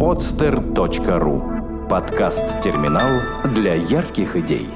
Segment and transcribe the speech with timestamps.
[0.00, 3.20] podster.ru Подкаст-терминал
[3.52, 4.66] для ярких идей.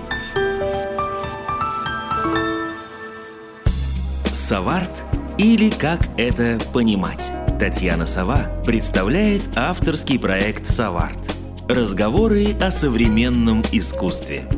[4.31, 5.03] Саварт
[5.39, 7.25] или как это понимать?
[7.59, 11.35] Татьяна Сова представляет авторский проект «Саварт».
[11.71, 14.43] Разговоры о современном искусстве–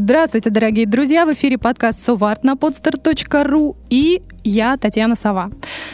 [0.00, 1.26] Здравствуйте, дорогие друзья!
[1.26, 5.50] В эфире подкаст «Соварт» на podster.ru и я, Татьяна Сова.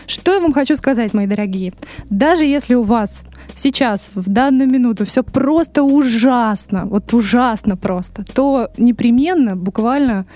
[0.07, 1.73] Что я вам хочу сказать, мои дорогие?
[2.11, 3.23] Даже если у вас
[3.57, 10.27] сейчас, в данную минуту, все просто ужасно, вот ужасно просто, то непременно, буквально,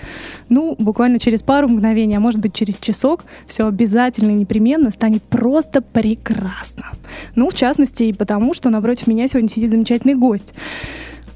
[0.47, 5.81] ну, буквально через пару мгновений, а может быть через часок, все обязательно непременно станет просто
[5.81, 6.91] прекрасно.
[7.35, 10.53] Ну, в частности, и потому, что напротив меня сегодня сидит замечательный гость.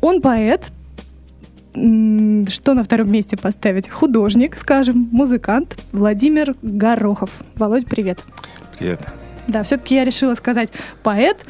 [0.01, 0.71] Он поэт,
[1.73, 3.89] что на втором месте поставить?
[3.89, 7.29] Художник, скажем, музыкант Владимир Горохов.
[7.55, 8.23] Володь, привет.
[8.77, 9.01] Привет.
[9.47, 10.69] Да, все-таки я решила сказать
[11.01, 11.45] поэт,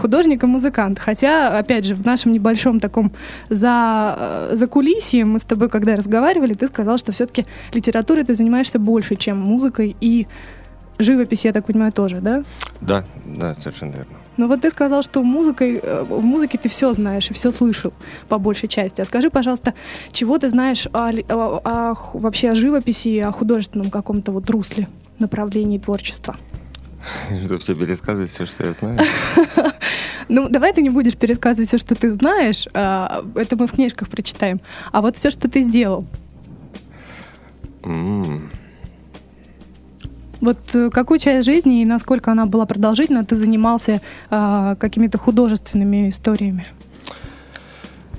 [0.00, 0.98] художник и музыкант.
[0.98, 3.12] Хотя, опять же, в нашем небольшом таком
[3.50, 8.34] за, э, за кулисье мы с тобой, когда разговаривали, ты сказал, что все-таки литературой ты
[8.34, 10.28] занимаешься больше, чем музыкой и
[10.98, 12.42] живопись, я так понимаю, тоже, да?
[12.80, 14.19] Да, да, совершенно верно.
[14.40, 17.92] Ну вот ты сказал, что музыкой, э, в музыке ты все знаешь и все слышал
[18.26, 19.02] по большей части.
[19.02, 19.74] А скажи, пожалуйста,
[20.12, 24.88] чего ты знаешь о, о, о, вообще о живописи и о художественном каком-то вот русле,
[25.18, 26.36] направлении творчества?
[27.44, 28.98] Что все пересказывать все, что я знаю?
[30.28, 32.68] Ну, давай ты не будешь пересказывать все, что ты знаешь.
[32.72, 34.60] А, это мы в книжках прочитаем.
[34.92, 36.06] А вот все, что ты сделал.
[40.40, 46.08] Вот э, какую часть жизни и насколько она была продолжительна, ты занимался э, какими-то художественными
[46.08, 46.66] историями?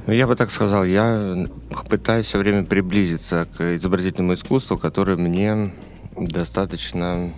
[0.07, 1.47] Ну, я бы так сказал, я
[1.89, 5.71] пытаюсь все время приблизиться к изобразительному искусству, которое мне
[6.15, 7.31] достаточно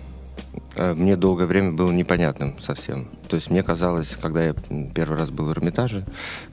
[0.76, 3.08] э, мне долгое время было непонятным совсем.
[3.28, 4.54] То есть мне казалось, когда я
[4.94, 6.04] первый раз был в Эрмитаже,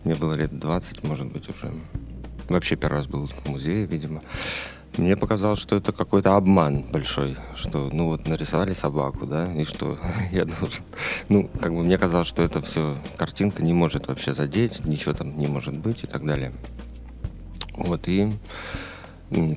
[0.04, 1.72] мне было лет 20, может быть, уже.
[2.50, 4.22] Вообще первый раз был в музее, видимо.
[4.98, 9.98] Мне показалось, что это какой-то обман большой, что, ну вот, нарисовали собаку, да, и что
[10.32, 10.84] я должен...
[11.30, 15.38] Ну, как бы мне казалось, что это все, картинка не может вообще задеть, ничего там
[15.38, 16.52] не может быть и так далее.
[17.74, 18.30] Вот, и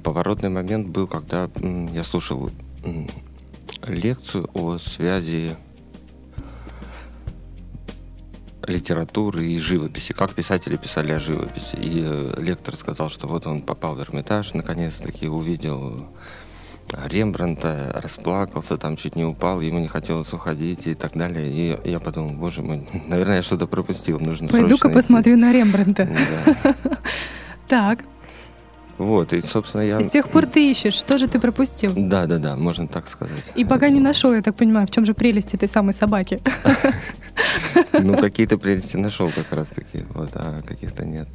[0.05, 1.51] поворотный момент был, когда
[1.93, 2.51] я слушал
[3.87, 5.57] лекцию о связи
[8.67, 11.77] литературы и живописи, как писатели писали о живописи.
[11.77, 16.07] И э, лектор сказал, что вот он попал в Эрмитаж, наконец-таки увидел
[16.93, 21.51] Рембранта, расплакался, там чуть не упал, ему не хотелось уходить и так далее.
[21.51, 26.09] И я подумал, боже мой, наверное, я что-то пропустил, нужно Пойду-ка посмотрю на Рембранта.
[27.67, 28.05] Так.
[28.99, 30.01] Вот, и, собственно, я...
[30.01, 31.93] И с тех пор ты ищешь, что же ты пропустил?
[31.97, 33.53] Да, да, да, можно так сказать.
[33.57, 36.41] И пока не нашел, я так понимаю, в чем же прелесть этой самой собаки?
[37.93, 41.29] Ну, какие-то прелести нашел как раз-таки, вот, а каких-то нет.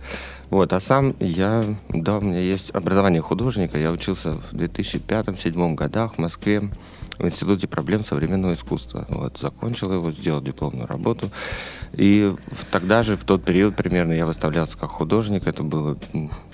[0.50, 6.16] Вот, а сам я, да, у меня есть образование художника, я учился в 2005-2007 годах
[6.16, 6.72] в Москве
[7.20, 9.06] в Институте проблем современного искусства.
[9.10, 11.30] Вот, закончил его, сделал дипломную работу.
[11.94, 12.34] И
[12.72, 15.46] тогда же, в тот период примерно, я выставлялся как художник.
[15.46, 15.98] Это было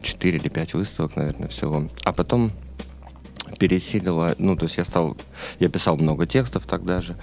[0.01, 1.87] 4 или 5 выставок, наверное, всего.
[2.03, 2.51] А потом
[3.59, 5.15] пересилила, ну, то есть я стал,
[5.59, 7.15] я писал много текстов тогда же,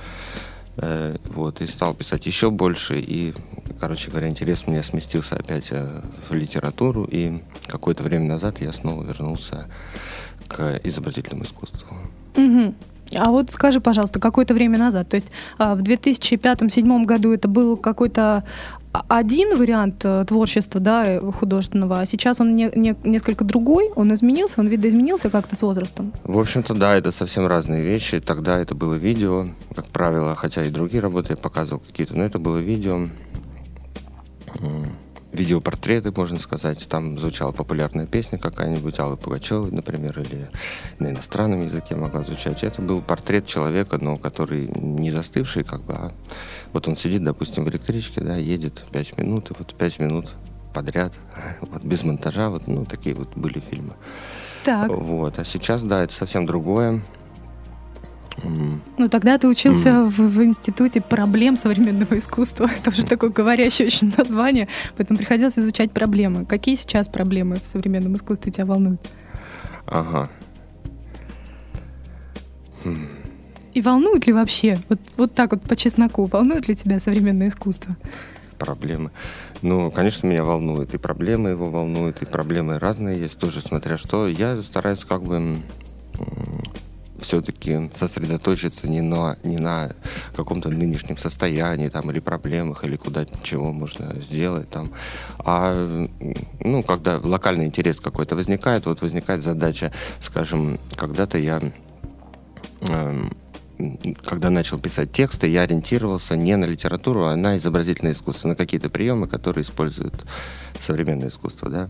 [0.76, 3.34] вот, и стал писать еще больше, и,
[3.78, 8.72] короче говоря, интерес у меня сместился опять э, в литературу, и какое-то время назад я
[8.72, 9.68] снова вернулся
[10.48, 11.96] к изобразительному искусству.
[12.36, 12.74] Угу.
[13.14, 15.28] А вот скажи, пожалуйста, какое-то время назад, то есть
[15.58, 18.44] а, в 2005-2007 году это был какой-то
[19.08, 24.60] один вариант э, творчества да, художественного, а сейчас он не, не, несколько другой, он изменился,
[24.60, 26.12] он видоизменился как-то с возрастом?
[26.24, 28.20] В общем-то, да, это совсем разные вещи.
[28.20, 32.38] Тогда это было видео, как правило, хотя и другие работы я показывал какие-то, но это
[32.38, 33.08] было видео
[35.32, 36.86] видеопортреты, можно сказать.
[36.88, 40.48] Там звучала популярная песня какая-нибудь Аллы Пугачевой, например, или
[40.98, 42.62] на иностранном языке могла звучать.
[42.62, 46.12] Это был портрет человека, но который не застывший, как бы, а
[46.72, 50.26] вот он сидит, допустим, в электричке, да, едет 5 минут, и вот 5 минут
[50.74, 51.12] подряд,
[51.60, 53.94] вот без монтажа, вот, ну, такие вот были фильмы.
[54.64, 54.90] Так.
[54.90, 57.00] Вот, а сейчас, да, это совсем другое.
[58.44, 60.06] Ну, тогда ты учился mm.
[60.06, 62.68] в, в Институте проблем современного искусства.
[62.78, 64.68] Это уже такое говорящее очень название.
[64.96, 66.44] Поэтому приходилось изучать проблемы.
[66.46, 69.00] Какие сейчас проблемы в современном искусстве тебя волнуют?
[69.86, 70.28] Ага.
[72.84, 73.08] Хм.
[73.74, 77.96] И волнует ли вообще, вот, вот так вот по чесноку, волнует ли тебя современное искусство?
[78.58, 79.10] Проблемы.
[79.62, 80.94] Ну, конечно, меня волнует.
[80.94, 84.28] И проблемы его волнуют, и проблемы разные есть, тоже смотря что.
[84.28, 85.56] Я стараюсь как бы
[87.22, 89.94] все-таки сосредоточиться не на, не на
[90.36, 94.68] каком-то нынешнем состоянии там, или проблемах, или куда чего можно сделать.
[94.70, 94.90] Там.
[95.38, 96.06] А
[96.60, 101.60] ну, когда локальный интерес какой-то возникает, вот возникает задача, скажем, когда-то я
[102.88, 103.22] э,
[104.24, 108.90] когда начал писать тексты, я ориентировался не на литературу, а на изобразительное искусство, на какие-то
[108.90, 110.14] приемы, которые используют
[110.80, 111.88] современное искусство, да.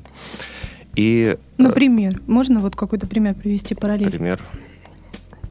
[0.94, 4.10] И, э, например, можно вот какой-то пример привести параллель?
[4.10, 4.40] Пример.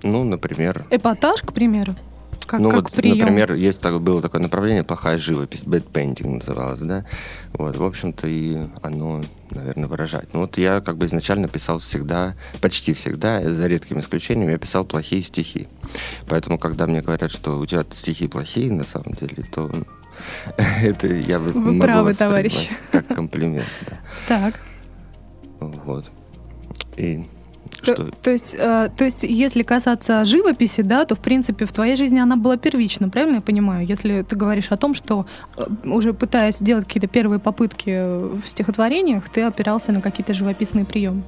[0.04, 0.86] Ну, например...
[0.90, 1.96] Эпатаж, к примеру?
[2.46, 3.20] Как, ну, как вот, прием.
[3.20, 7.06] например, есть так, было такое направление плохая живопись, bad painting называлось, да.
[7.54, 9.22] Вот, в общем-то, и оно,
[9.52, 10.34] наверное, выражает.
[10.34, 14.84] Ну, вот я как бы изначально писал всегда, почти всегда, за редким исключением, я писал
[14.84, 15.68] плохие стихи.
[16.28, 19.72] Поэтому, когда мне говорят, что у тебя стихи плохие, на самом деле, то
[20.58, 22.70] это я Вы правы, товарищ.
[22.92, 23.68] Как комплимент.
[23.88, 23.98] Да.
[24.28, 24.60] Так.
[25.60, 26.12] Вот.
[26.98, 27.24] И
[27.82, 27.96] что...
[27.96, 31.96] То, то, есть, э, то есть, если касаться живописи, да, то в принципе в твоей
[31.96, 33.86] жизни она была первична, правильно я понимаю?
[33.86, 35.26] Если ты говоришь о том, что
[35.58, 38.04] э, уже пытаясь делать какие-то первые попытки
[38.40, 41.24] в стихотворениях, ты опирался на какие-то живописные приемы.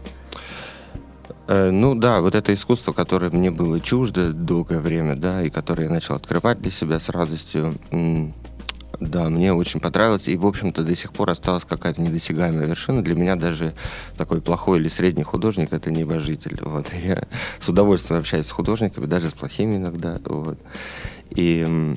[1.48, 5.84] Э, ну да, вот это искусство, которое мне было чуждо долгое время, да, и которое
[5.84, 7.74] я начал открывать для себя с радостью,
[9.08, 13.04] да, мне очень понравилось, и, в общем-то, до сих пор осталась какая-то недосягаемая вершина.
[13.04, 13.74] Для меня даже
[14.18, 16.58] такой плохой или средний художник— это небожитель.
[16.62, 16.88] Вот.
[17.04, 17.28] Я
[17.60, 20.20] с удовольствием общаюсь с художниками, даже с плохими иногда.
[20.26, 20.58] Вот.
[21.32, 21.96] И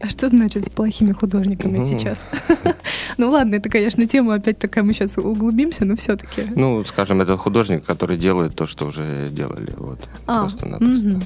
[0.00, 2.24] а что значит с плохими художниками сейчас?
[3.18, 6.44] ну ладно, это, конечно, тема опять такая, мы сейчас углубимся, но все-таки.
[6.54, 9.74] Ну, скажем, это художник, который делает то, что уже делали.
[9.76, 9.98] Вот.
[10.26, 11.20] А, Просто-напросто.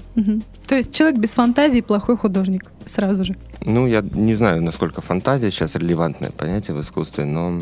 [0.67, 3.37] То есть человек без фантазии плохой художник сразу же.
[3.65, 7.61] Ну, я не знаю, насколько фантазия сейчас релевантное понятие в искусстве, но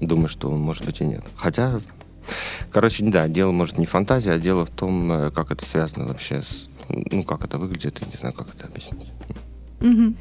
[0.00, 1.24] думаю, что может быть и нет.
[1.36, 1.80] Хотя,
[2.72, 6.42] короче, да, дело может не фантазия, а дело в том, э, как это связано вообще
[6.42, 6.68] с...
[6.88, 9.08] Ну, как это выглядит, я не знаю, как это объяснить.
[9.80, 10.14] Угу.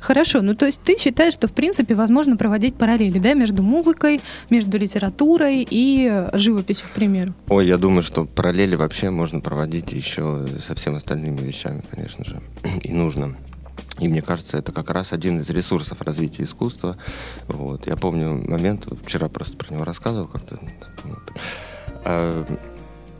[0.00, 4.20] Хорошо, ну то есть ты считаешь, что в принципе возможно проводить параллели, да, между музыкой,
[4.50, 7.34] между литературой и живописью, к примеру?
[7.48, 12.40] Ой, я думаю, что параллели вообще можно проводить еще со всеми остальными вещами, конечно же,
[12.82, 13.36] и нужно.
[13.98, 16.98] И мне кажется, это как раз один из ресурсов развития искусства.
[17.48, 17.86] Вот.
[17.86, 20.58] Я помню момент, вчера просто про него рассказывал как-то.
[22.04, 22.44] А,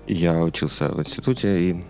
[0.06, 1.84] я учился в институте, и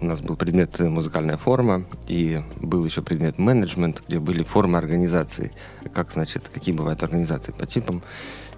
[0.00, 5.52] у нас был предмет музыкальная форма, и был еще предмет менеджмент, где были формы организации.
[5.92, 8.02] Как, значит, какие бывают организации по типам.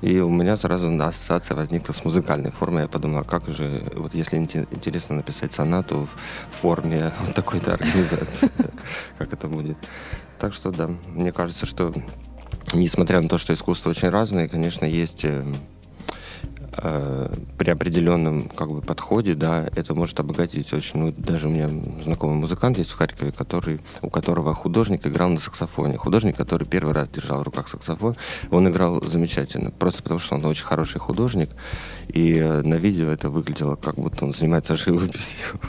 [0.01, 2.83] И у меня сразу ассоциация возникла с музыкальной формой.
[2.83, 6.09] Я подумал, а как же, вот если интересно написать сонату
[6.51, 8.51] в форме вот такой-то организации,
[9.19, 9.77] как это будет.
[10.39, 11.93] Так что да, мне кажется, что
[12.75, 15.72] несмотря на то, что искусство очень разное, конечно, есть э, Э,
[16.73, 21.01] при определенном как бы подходе, да, это может обогатить очень.
[21.01, 21.69] Ну, даже у меня
[22.03, 25.99] знакомый музыкант есть в Харькове, который, у которого художник играл на саксофоне.
[25.99, 28.17] Художник, который первый раз держал в руках саксофон,
[28.51, 31.51] он играл замечательно, просто потому что он очень хороший художник,
[32.09, 35.61] и э, на видео это выглядело, как будто он занимается живописью.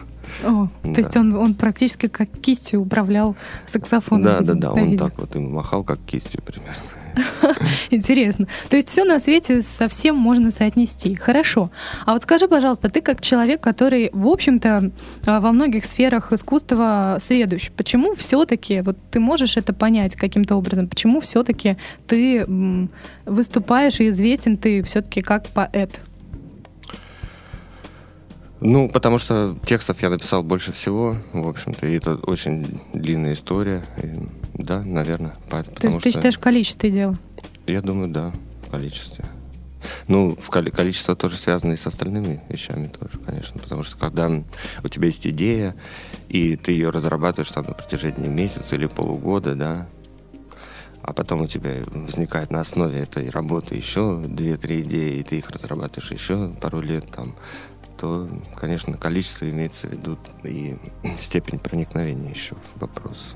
[0.43, 0.93] О, да.
[0.93, 3.35] То есть он, он практически как кистью управлял
[3.67, 4.23] саксофоном.
[4.23, 5.05] Да, да, да, он видео.
[5.05, 6.73] так вот им махал, как кистью примерно.
[7.91, 8.47] Интересно.
[8.69, 11.15] То есть все на свете совсем можно соотнести.
[11.15, 11.71] Хорошо.
[12.05, 14.91] А вот скажи, пожалуйста, ты как человек, который, в общем-то,
[15.25, 20.87] а, во многих сферах искусства сведущ, почему все-таки, вот ты можешь это понять каким-то образом,
[20.87, 22.45] почему все-таки ты
[23.25, 25.99] выступаешь и известен ты все-таки как поэт?
[28.65, 33.83] Ну, потому что текстов я написал больше всего, в общем-то, и это очень длинная история.
[34.53, 35.35] Да, наверное.
[35.49, 37.15] То есть ты считаешь количество дела?
[37.67, 38.33] Я думаю, да,
[38.67, 39.25] в количестве.
[40.07, 43.59] Ну, в коли- количество тоже связано и с остальными вещами тоже, конечно.
[43.59, 44.29] Потому что когда
[44.83, 45.75] у тебя есть идея,
[46.29, 49.87] и ты ее разрабатываешь там на протяжении месяца или полугода, да,
[51.01, 55.49] а потом у тебя возникает на основе этой работы еще две-три идеи, и ты их
[55.49, 57.35] разрабатываешь еще пару лет, там,
[57.97, 60.77] то, конечно, количество имеется в виду и
[61.19, 63.35] степень проникновения еще в вопрос.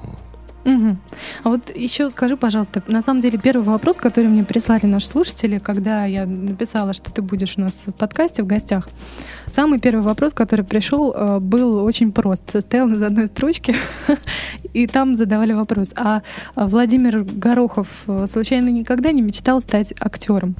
[0.68, 0.98] Угу.
[1.44, 5.60] А вот еще скажи, пожалуйста, на самом деле первый вопрос, который мне прислали наши слушатели,
[5.60, 8.90] когда я написала, что ты будешь у нас в подкасте в гостях,
[9.46, 13.76] самый первый вопрос, который пришел, э, был очень прост, состоял из одной строчки,
[14.74, 16.22] и там задавали вопрос, а
[16.56, 20.56] Владимир Горохов э, случайно никогда не мечтал стать актером?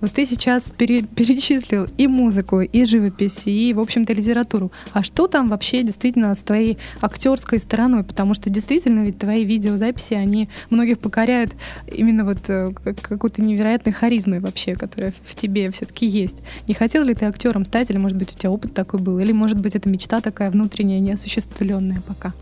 [0.00, 4.72] Вот ты сейчас пере- перечислил и музыку, и живопись, и, в общем-то, литературу.
[4.92, 8.04] А что там вообще действительно с твоей актерской стороной?
[8.04, 11.52] Потому что действительно ведь твои видеозаписи, они многих покоряют
[11.90, 16.36] именно вот э, как- какой-то невероятной харизмой вообще, которая в тебе все-таки есть.
[16.68, 19.32] Не хотел ли ты актером стать, или, может быть, у тебя опыт такой был, или,
[19.32, 22.32] может быть, это мечта такая внутренняя, неосуществленная пока?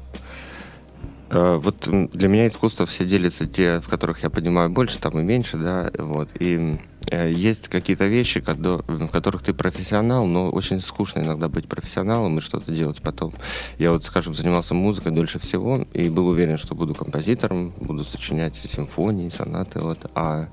[1.30, 5.22] Э, Вот для меня искусство все делятся те, в которых я понимаю больше, там и
[5.22, 6.28] меньше, да, вот.
[6.38, 6.78] И
[7.10, 12.72] есть какие-то вещи, в которых ты профессионал, но очень скучно иногда быть профессионалом и что-то
[12.72, 13.34] делать потом.
[13.78, 18.56] Я вот, скажем, занимался музыкой дольше всего и был уверен, что буду композитором, буду сочинять
[18.56, 20.10] симфонии, сонаты, вот.
[20.14, 20.46] А э,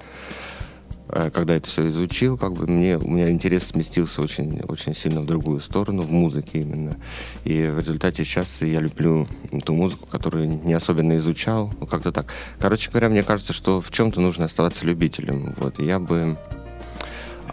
[1.08, 5.26] когда это все изучил, как бы мне, у меня интерес сместился очень, очень сильно в
[5.26, 6.98] другую сторону, в музыке именно.
[7.44, 9.28] И в результате сейчас я люблю
[9.66, 11.72] ту музыку, которую не особенно изучал.
[11.80, 12.28] Ну, как-то так.
[12.60, 15.54] Короче говоря, мне кажется, что в чем-то нужно оставаться любителем.
[15.58, 15.80] Вот.
[15.80, 16.38] Я бы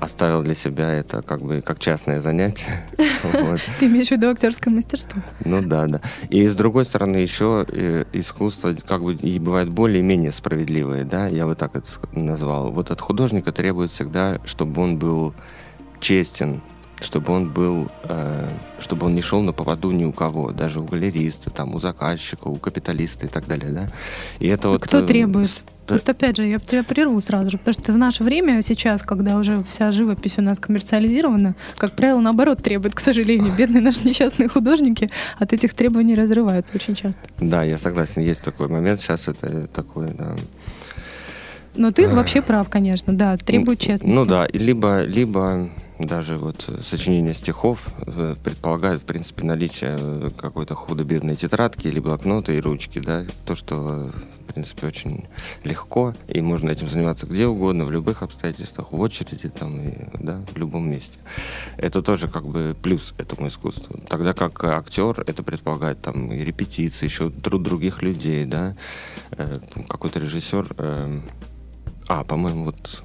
[0.01, 2.87] оставил для себя это как бы как частное занятие.
[3.79, 5.23] Ты имеешь в виду актерское мастерство?
[5.45, 6.01] Ну да, да.
[6.29, 11.47] И с другой стороны, еще э, искусство как бы и бывает более-менее справедливое, да, я
[11.47, 12.71] бы так это назвал.
[12.71, 15.35] Вот от художника требует всегда, чтобы он был
[16.01, 16.61] честен,
[17.01, 18.51] чтобы он был, э,
[18.81, 22.49] чтобы он не шел на поводу ни у кого, даже у галериста, там, у заказчика,
[22.49, 23.89] у капиталиста и так далее, да.
[24.39, 24.83] И это вот...
[24.83, 25.63] Кто э, требует?
[25.89, 29.39] Вот опять же, я тебя прерву сразу же, потому что в наше время сейчас, когда
[29.39, 34.49] уже вся живопись у нас коммерциализирована, как правило, наоборот требует, к сожалению, бедные наши несчастные
[34.49, 37.21] художники от этих требований разрываются очень часто.
[37.41, 40.35] Да, я согласен, есть такой момент, сейчас это такое, да.
[41.75, 44.15] Но ты вообще прав, конечно, да, требует честности.
[44.15, 50.31] Ну да, либо, либо даже вот э, сочинение стихов э, предполагает, в принципе, наличие э,
[50.37, 55.27] какой-то худо-бедной тетрадки или блокнота и ручки, да, то, что, в принципе, очень
[55.65, 60.41] легко, и можно этим заниматься где угодно, в любых обстоятельствах, в очереди, там, и, да,
[60.53, 61.19] в любом месте.
[61.77, 64.01] Это тоже как бы плюс этому искусству.
[64.09, 68.77] Тогда как актер это предполагает там и репетиции, еще труд других людей, да,
[69.89, 71.21] какой-то режиссер, э,
[72.09, 73.03] а, по-моему, вот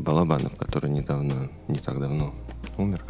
[0.00, 2.34] Балабанов, который недавно, не так давно
[2.76, 3.04] умер.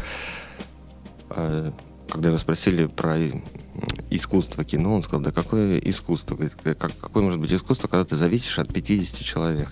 [1.31, 1.73] А,
[2.09, 3.17] Когда его спросили про
[4.11, 6.37] искусство кино, он сказал, да какое искусство?
[6.37, 9.69] Как, какое может быть искусство, когда ты зависишь от 50 человек?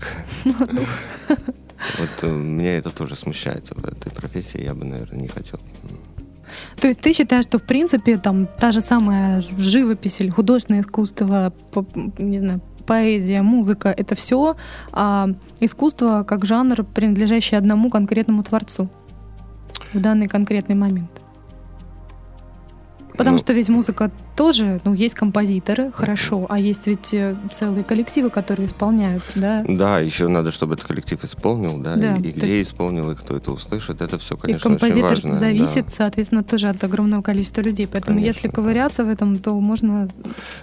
[1.97, 5.59] Вот э, меня это тоже смущает в этой профессии, я бы, наверное, не хотел.
[6.79, 11.53] То есть ты считаешь, что в принципе там та же самая живопись или художественное искусство,
[12.17, 14.55] не знаю, поэзия, музыка, это все
[15.61, 18.87] искусство как жанр, принадлежащий одному конкретному творцу
[19.93, 21.11] в данный конкретный момент.
[23.17, 27.83] Потому Ну, что ведь музыка тоже, ну, есть композиторы, хорошо, а есть ведь э, целые
[27.83, 29.65] коллективы, которые исполняют, да?
[29.67, 33.35] Да, еще надо, чтобы этот коллектив исполнил, да, Да, и, и где исполнил, и кто
[33.35, 35.29] это услышит, это все, И конечно, очень композитор важно.
[35.31, 35.35] да.
[35.35, 37.85] зависит, соответственно, тоже от огромного количества людей.
[37.85, 38.53] Поэтому Конечно, если да.
[38.53, 40.07] ковыряться в этом, то можно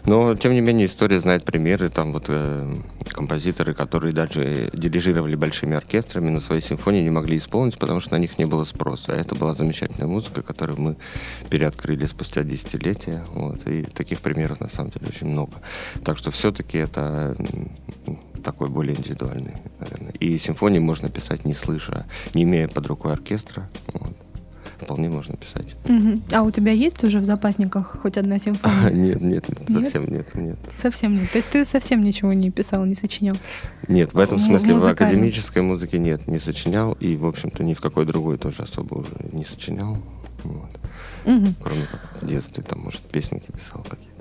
[0.06, 1.90] Но, тем не менее, история знает примеры.
[1.90, 2.76] Там вот э,
[3.12, 8.18] композиторы, которые даже дирижировали большими оркестрами, но свои симфонии не могли исполнить, потому что на
[8.18, 9.12] них не было спроса.
[9.12, 10.96] А это была замечательная музыка, которую мы
[11.50, 13.22] переоткрыли спустя десятилетия.
[13.34, 13.65] Вот.
[13.66, 15.54] И таких примеров, на самом деле, очень много.
[16.04, 17.36] Так что все-таки это
[18.44, 20.12] такой более индивидуальный, наверное.
[20.20, 23.68] И симфонии можно писать не слыша, не имея под рукой оркестра.
[23.92, 24.16] Вот.
[24.80, 25.74] Вполне можно писать.
[25.88, 26.22] Мгм.
[26.32, 28.90] А у тебя есть уже в запасниках хоть одна симфония?
[29.16, 29.84] Нет, нет, Нет?
[29.84, 30.58] совсем нет, нет.
[30.76, 31.30] Совсем нет.
[31.30, 33.36] То есть ты совсем ничего не писал, не сочинял.
[33.88, 37.80] Нет, в этом смысле в академической музыке нет, не сочинял, и, в общем-то, ни в
[37.80, 39.96] какой другой тоже особо уже не сочинял.
[40.44, 40.70] Вот.
[41.26, 41.54] Мгм.
[41.62, 44.12] Кроме как в детстве, там, может, песенки писал какие-то.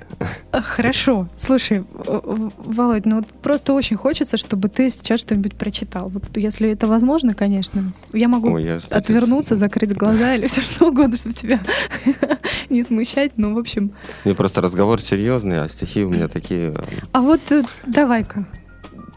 [0.51, 1.27] А, Хорошо.
[1.37, 6.09] Слушай, Володь, ну вот просто очень хочется, чтобы ты сейчас что-нибудь прочитал.
[6.09, 7.93] Вот если это возможно, конечно.
[8.13, 11.59] Я могу Ой, я, кстати, отвернуться, закрыть глаза или все что угодно, чтобы тебя
[12.69, 13.33] не смущать.
[13.37, 13.91] Ну, в общем.
[14.23, 16.71] Меня просто разговор серьезный, а стихи у меня такие...
[16.71, 18.47] э, А вот э, давай-ка.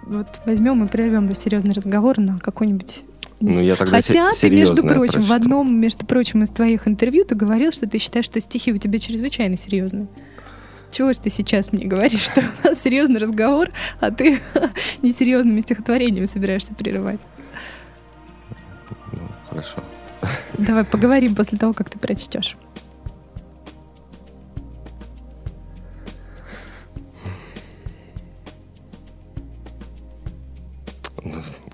[0.02, 3.04] Вот возьмем и прервем серьезный разговор на какой-нибудь
[3.40, 5.34] Ну, я тогда Хотя ты, между прочим, в прочту.
[5.34, 8.98] одном, между прочим, из твоих интервью ты говорил, что ты считаешь, что стихи у тебя
[8.98, 10.08] чрезвычайно серьезные.
[10.90, 14.40] Чего ж ты сейчас мне говоришь, что у нас серьезный разговор, а ты
[15.02, 17.20] несерьезными стихотворениями собираешься прерывать?
[19.12, 19.84] Ну, хорошо.
[20.56, 22.56] Давай поговорим после того, как ты прочтешь.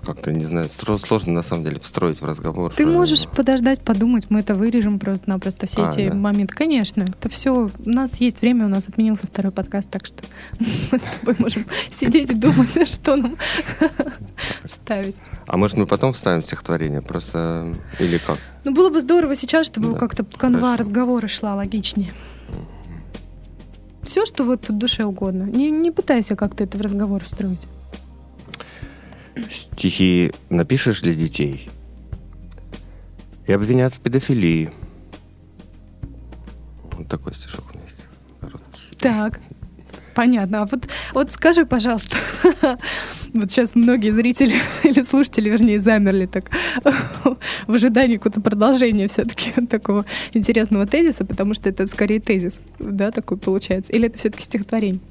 [0.05, 2.71] Как-то, не знаю, сложно, на самом деле, встроить в разговор.
[2.73, 6.15] Ты можешь подождать, подумать, мы это вырежем просто-напросто, все А, эти да.
[6.15, 6.53] моменты.
[6.55, 10.23] Конечно, это все, у нас есть время, у нас отменился второй подкаст, так что
[10.91, 13.35] мы с тобой можем сидеть и думать, что нам
[14.65, 15.15] вставить.
[15.47, 17.01] А может, мы потом вставим стихотворение?
[17.01, 17.73] Просто...
[17.99, 18.37] Или как?
[18.63, 20.77] Ну, было бы здорово сейчас, чтобы Да, как-то канва хорошо.
[20.79, 22.11] разговора шла логичнее.
[24.03, 25.43] Все, что вот тут душе угодно.
[25.43, 27.67] Не, не пытайся как-то это в разговор встроить.
[29.51, 31.69] Стихи напишешь для детей
[33.47, 34.71] и обвинят в педофилии.
[36.91, 38.05] Вот такой стишок у меня есть.
[38.39, 38.95] короткий.
[38.99, 39.39] Так.
[40.15, 40.61] Понятно.
[40.61, 42.15] А вот, вот скажи, пожалуйста,
[43.33, 46.49] вот сейчас многие зрители или слушатели, вернее, замерли так
[47.67, 53.37] в ожидании какого-то продолжения все-таки такого интересного тезиса, потому что это скорее тезис, да, такой
[53.37, 53.91] получается.
[53.91, 55.01] Или это все-таки стихотворение?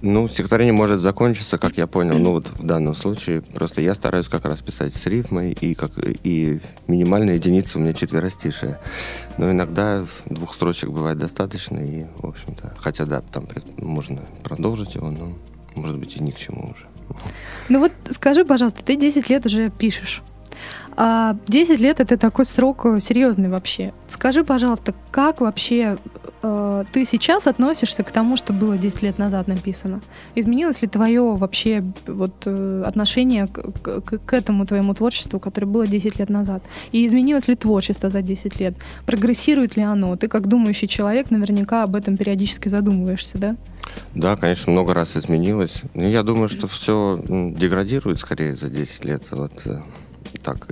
[0.00, 3.42] Ну, стихотворение может закончиться, как я понял, ну вот в данном случае.
[3.42, 7.92] Просто я стараюсь как раз писать с рифмой, и, как, и минимальная единица у меня
[7.92, 8.78] четверостишие.
[9.38, 15.10] Но иногда двух строчек бывает достаточно, и, в общем-то, хотя да, там можно продолжить его,
[15.10, 15.32] но,
[15.74, 16.86] может быть, и ни к чему уже.
[17.68, 20.22] Ну вот скажи, пожалуйста, ты 10 лет уже пишешь.
[21.00, 23.92] А 10 лет это такой срок э, серьезный вообще.
[24.08, 25.96] Скажи, пожалуйста, как вообще
[26.42, 30.00] э, ты сейчас относишься к тому, что было 10 лет назад написано?
[30.34, 35.86] Изменилось ли твое вообще вот э, отношение к, к- к этому твоему творчеству, которое было
[35.86, 36.64] 10 лет назад?
[36.90, 38.74] И изменилось ли творчество за 10 лет?
[39.06, 40.16] Прогрессирует ли оно?
[40.16, 43.56] Ты как думающий человек наверняка об этом периодически задумываешься, да?
[44.16, 45.82] Да, конечно, много раз изменилось.
[45.94, 49.22] Но я думаю, что все деградирует скорее за 10 лет.
[49.30, 49.80] Вот э,
[50.48, 50.66] так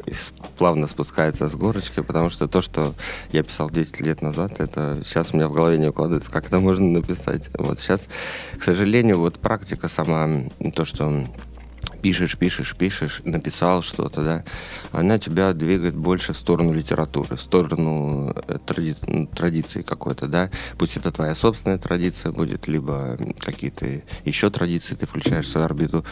[0.57, 2.95] плавно спускается с горочки, потому что то, что
[3.33, 6.59] я писал 10 лет назад, это сейчас у меня в голове не укладывается, как это
[6.61, 7.51] можно написать.
[7.59, 8.09] Вот сейчас,
[8.59, 11.25] к сожалению, вот практика сама, то, что
[12.01, 14.45] пишешь, пишешь, пишешь, написал что-то, да,
[14.93, 20.51] она тебя двигает больше в сторону литературы, в сторону э, тради- традиции какой-то, да.
[20.79, 26.05] Пусть это твоя собственная традиция будет, либо какие-то еще традиции ты включаешь в свою орбиту.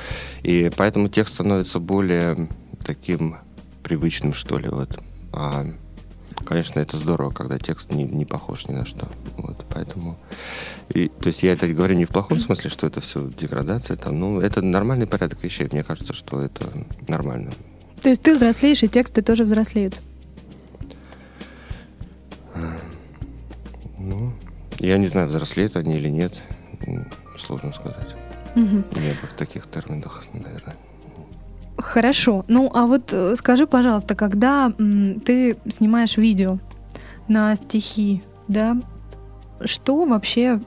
[0.42, 2.48] И поэтому текст становится более
[2.84, 3.36] таким
[3.84, 4.98] привычным, что ли, вот.
[5.32, 5.66] А,
[6.44, 9.08] конечно, это здорово, когда текст не, не похож ни на что.
[9.36, 10.18] Вот, поэтому...
[10.88, 14.18] И, то есть я это говорю не в плохом смысле, что это все деградация, там,
[14.18, 15.68] ну, это нормальный порядок вещей.
[15.70, 16.66] Мне кажется, что это
[17.06, 17.52] нормально.
[18.00, 20.00] То есть ты взрослеешь, и тексты тоже взрослеют.
[23.98, 24.32] Ну,
[24.78, 26.34] я не знаю, взрослеют они или нет.
[27.38, 28.14] Сложно сказать.
[28.54, 28.84] Мгм.
[28.96, 30.76] Не бы в таких терминах, наверное.
[31.76, 32.44] Хорошо.
[32.48, 34.72] Ну, а вот э, скажи, пожалуйста, когда
[35.24, 36.58] ты снимаешь видео
[37.26, 38.76] на стихи, да,
[39.64, 40.60] что вообще,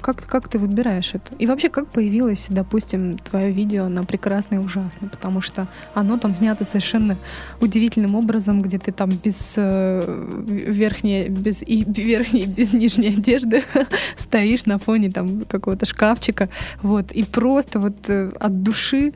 [0.00, 1.34] как, как ты выбираешь это?
[1.38, 5.08] И вообще, как появилось, допустим, твое видео на «Прекрасно и ужасно»?
[5.08, 7.16] Потому что оно там снято совершенно
[7.60, 10.02] удивительным образом, где ты там без э,
[10.46, 13.62] верхней, без, и верхней, без нижней одежды
[14.16, 16.48] стоишь на фоне там какого-то шкафчика,
[16.82, 19.12] вот, и просто вот э, от души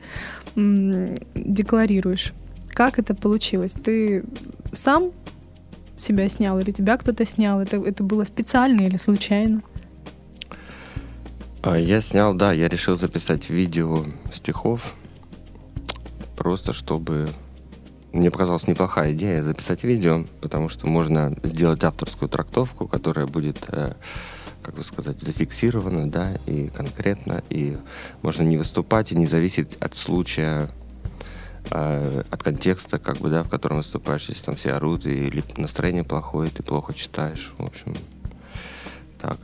[0.55, 2.33] м, декларируешь.
[2.69, 3.71] Как это получилось?
[3.71, 4.23] Ты
[4.73, 5.11] сам
[5.97, 7.59] себя снял или тебя кто-то снял?
[7.59, 9.61] Это, это было специально или случайно?
[11.61, 14.95] А я снял, да, я решил записать видео стихов,
[16.37, 17.27] просто чтобы...
[18.13, 23.91] Мне показалась неплохая идея записать видео, потому что можно сделать авторскую трактовку, которая будет, э,
[24.63, 27.77] как бы сказать, зафиксирована, да, и конкретно, и
[28.21, 30.69] можно не выступать, и не зависеть от случая,
[31.71, 36.05] э, от контекста, как бы, да, в котором выступаешь, если там все орут, или настроение
[36.05, 37.93] плохое, ты плохо читаешь, в общем,
[39.21, 39.37] так.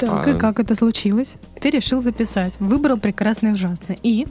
[0.00, 1.36] Так, А- и как это случилось?
[1.60, 3.94] Ты решил записать, выбрал прекрасно и ужасно.
[4.02, 4.26] И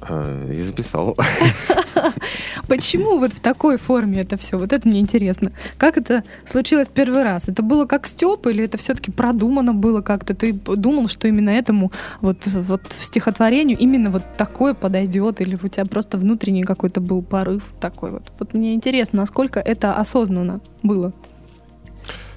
[0.00, 1.16] э, И записал.
[2.68, 4.58] почему вот в такой форме это все?
[4.58, 5.52] Вот это мне интересно.
[5.76, 7.48] Как это случилось первый раз?
[7.48, 10.34] Это было как Степ или это все-таки продумано было как-то?
[10.34, 15.40] Ты думал, что именно этому вот, вот стихотворению именно вот такое подойдет?
[15.40, 18.22] Или у тебя просто внутренний какой-то был порыв такой вот?
[18.38, 21.12] Вот мне интересно, насколько это осознанно было?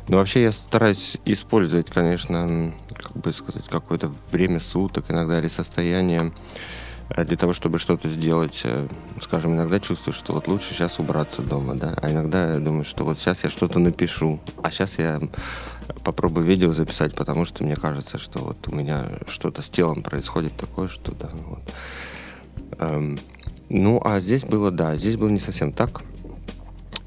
[0.08, 6.34] Ну, вообще я стараюсь использовать, конечно, как бы сказать, какое-то время суток, иногда или состояние
[7.10, 8.62] э, для того, чтобы что-то сделать.
[8.64, 8.88] Э,
[9.22, 13.04] Скажем, иногда чувствую, что вот лучше сейчас убраться дома, да, а иногда я думаю, что
[13.06, 15.22] вот сейчас я что-то напишу, а сейчас я
[16.04, 20.58] попробую видео записать, потому что мне кажется, что вот у меня что-то с телом происходит
[20.58, 21.74] такое, что да, вот.
[22.80, 23.18] Эм,
[23.70, 26.02] Ну, а здесь было, да, здесь было не совсем так.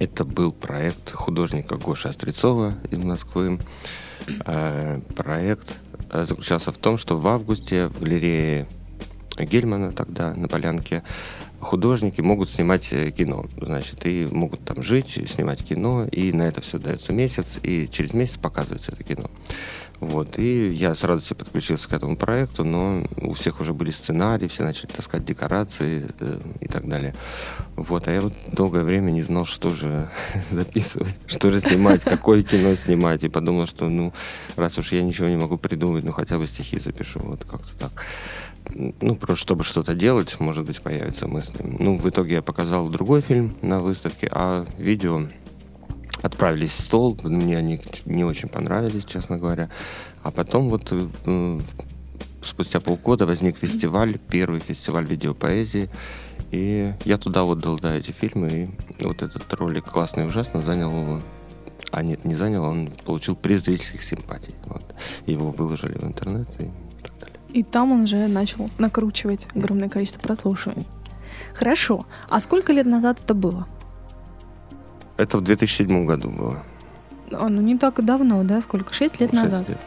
[0.05, 3.59] Это был проект художника Гоши Острецова из Москвы.
[4.45, 5.79] Э, Проект
[6.11, 8.67] э, заключался в том, что в августе в галерее
[9.39, 11.03] Гельмана тогда на Полянке
[11.59, 13.47] художники могут снимать э, кино.
[13.59, 18.13] Значит, и могут там жить, снимать кино, и на это все дается месяц, и через
[18.13, 19.31] месяц показывается это кино.
[20.05, 24.49] Вот, и я с радостью подключился к этому проекту, но у всех уже были сценарии,
[24.49, 27.15] все начали таскать декорации э, и так далее.
[27.75, 30.11] Вот, а я вот долгое время не знал, что же
[30.51, 34.13] записывать, что же снимать, какое кино снимать, и подумал, что, ну,
[34.57, 38.05] раз уж я ничего не могу придумать, ну, хотя бы стихи запишу, вот как-то так.
[38.75, 41.61] Ну, просто чтобы что-то делать, может быть, появятся мысли.
[41.63, 45.29] Ну, в итоге я показал другой фильм на выставке, а видео
[46.25, 47.17] отправились в стол.
[47.23, 49.69] Мне они не очень понравились, честно говоря.
[50.23, 51.61] А потом вот э,
[52.43, 55.91] спустя полгода возник фестиваль, первый фестиваль видеопоэзии.
[56.51, 58.71] И я туда отдал, да, эти фильмы.
[58.99, 61.21] И вот этот ролик классный и ужасно занял
[61.91, 64.55] а нет, не занял, он получил приз зрительских симпатий.
[64.67, 64.83] Вот.
[65.27, 66.71] Его выложили в интернет и
[67.03, 67.39] так далее.
[67.53, 70.87] И там он уже начал накручивать огромное количество прослушиваний.
[71.53, 72.05] Хорошо.
[72.29, 73.69] А сколько лет назад это было?
[75.17, 76.63] Это в 2007 году было.
[77.33, 78.61] А, ну не так давно, да?
[78.61, 78.93] Сколько?
[78.93, 79.69] Шесть лет 6 назад.
[79.69, 79.79] лет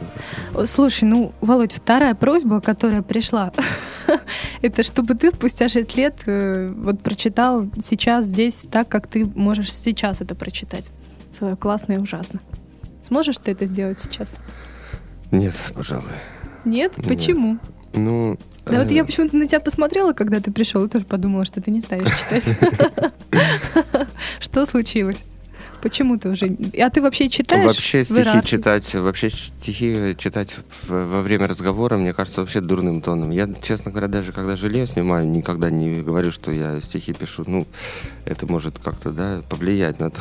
[0.52, 0.70] назад.
[0.70, 3.52] Слушай, ну, Володь, вторая просьба, которая пришла,
[4.62, 9.72] это чтобы ты спустя шесть лет э, вот прочитал сейчас здесь так, как ты можешь
[9.72, 10.90] сейчас это прочитать.
[11.32, 12.40] Свое классно и ужасно.
[13.02, 14.34] Сможешь ты это сделать сейчас?
[15.30, 16.04] Нет, пожалуй.
[16.64, 16.96] Нет?
[16.98, 17.06] Нет.
[17.06, 17.58] Почему?
[17.94, 18.36] Ну,
[18.70, 21.60] Да вот э, я почему-то на тебя посмотрела, когда ты пришел, и тоже подумала, что
[21.60, 22.44] ты не станешь читать.
[24.40, 25.24] Что случилось?
[25.82, 26.56] Почему ты уже...
[26.80, 27.66] А ты вообще читаешь?
[27.66, 28.46] Вообще стихи иерархии?
[28.48, 33.30] читать, вообще стихи читать в- во время разговора, мне кажется, вообще дурным тоном.
[33.30, 37.44] Я, честно говоря, даже когда жилье снимаю, никогда не говорю, что я стихи пишу.
[37.46, 37.66] Ну,
[38.24, 40.20] это может как-то, да, повлиять на то,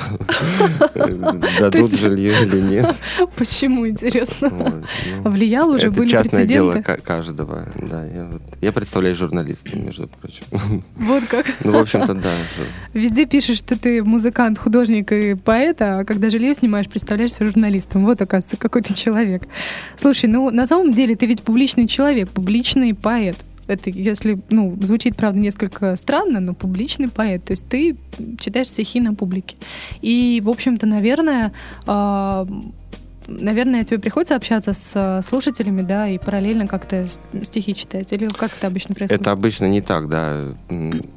[1.59, 2.95] дадут есть- жилье или нет.
[3.35, 4.49] Почему, интересно?
[4.49, 7.67] Ну, Влиял уже, Это были частное дело каждого.
[7.75, 8.05] Да,
[8.61, 10.43] я, представляю журналистом, между прочим.
[10.97, 11.47] Вот как.
[11.63, 12.31] Ну, в общем-то, да.
[12.93, 15.47] Везде пишешь, что ты музыкант, художник и поэт,
[15.79, 18.05] а когда жилье снимаешь, представляешься журналистом.
[18.05, 19.43] Вот, оказывается, какой ты человек.
[19.97, 23.37] Слушай, ну, на самом деле, ты ведь публичный человек, публичный поэт.
[23.67, 27.43] Это, если, ну, звучит, правда, несколько странно, но публичный поэт.
[27.43, 27.97] То есть ты
[28.39, 29.57] читаешь стихи на публике.
[30.01, 31.51] И, в общем-то, наверное,
[31.85, 32.47] а,
[33.27, 37.09] наверное, тебе приходится общаться с а, слушателями, да, и параллельно как-то
[37.43, 38.11] стихи читать?
[38.13, 39.21] Или как это обычно происходит?
[39.21, 40.45] Это обычно не так, да.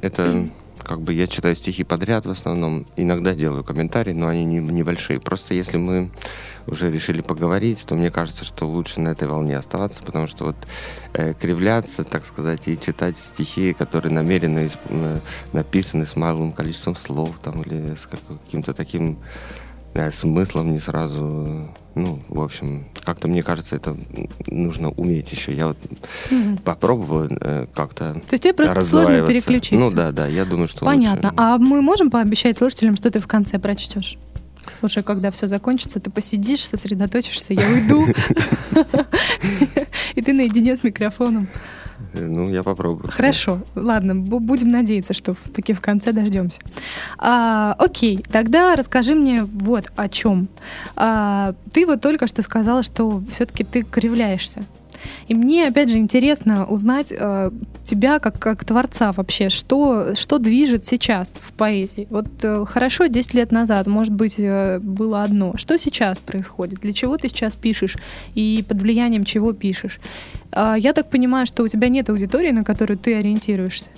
[0.01, 0.49] Это
[0.83, 2.85] как бы я читаю стихи подряд в основном.
[2.95, 5.19] Иногда делаю комментарии, но они не- небольшие.
[5.19, 6.11] Просто если мы
[6.67, 10.55] уже решили поговорить, то мне кажется, что лучше на этой волне оставаться, потому что вот
[11.13, 15.19] э, кривляться, так сказать, и читать стихи, которые намеренно исп- э,
[15.53, 19.17] написаны с малым количеством слов там или с как- каким-то таким
[20.11, 23.97] смыслом не сразу, ну, в общем, как-то мне кажется, это
[24.47, 25.53] нужно уметь еще.
[25.53, 25.77] Я вот
[26.29, 26.57] Мгм.
[26.57, 29.75] попробовал э, как-то То есть тебе просто сложно переключиться?
[29.75, 31.29] Ну да, да, я думаю, что Понятно.
[31.29, 31.35] лучше.
[31.37, 34.17] А мы можем пообещать слушателям, что ты в конце прочтешь?
[34.81, 38.05] Уже когда все закончится, ты посидишь, сосредоточишься, я уйду.
[40.15, 41.47] И ты наедине с микрофоном.
[42.13, 43.09] Э, Ну, я попробую.
[43.11, 46.59] Хорошо, ладно, бу- будем надеяться, что таки в конце дождемся.
[47.17, 50.47] А, окей, тогда расскажи мне вот о чем.
[50.95, 54.63] А, ты вот только что сказала, что все-таки ты кривляешься.
[55.27, 57.51] И мне, опять же, интересно узнать э,
[57.83, 62.07] тебя как, как творца вообще, что, что движет сейчас в поэзии.
[62.09, 65.53] Вот э, хорошо, 10 лет назад, может быть, э, было одно.
[65.57, 66.79] Что сейчас происходит?
[66.79, 67.97] Для чего ты сейчас пишешь?
[68.35, 69.99] И под влиянием чего пишешь?
[70.51, 73.89] А, Я так понимаю, что у тебя нет аудитории, на которую ты ориентируешься.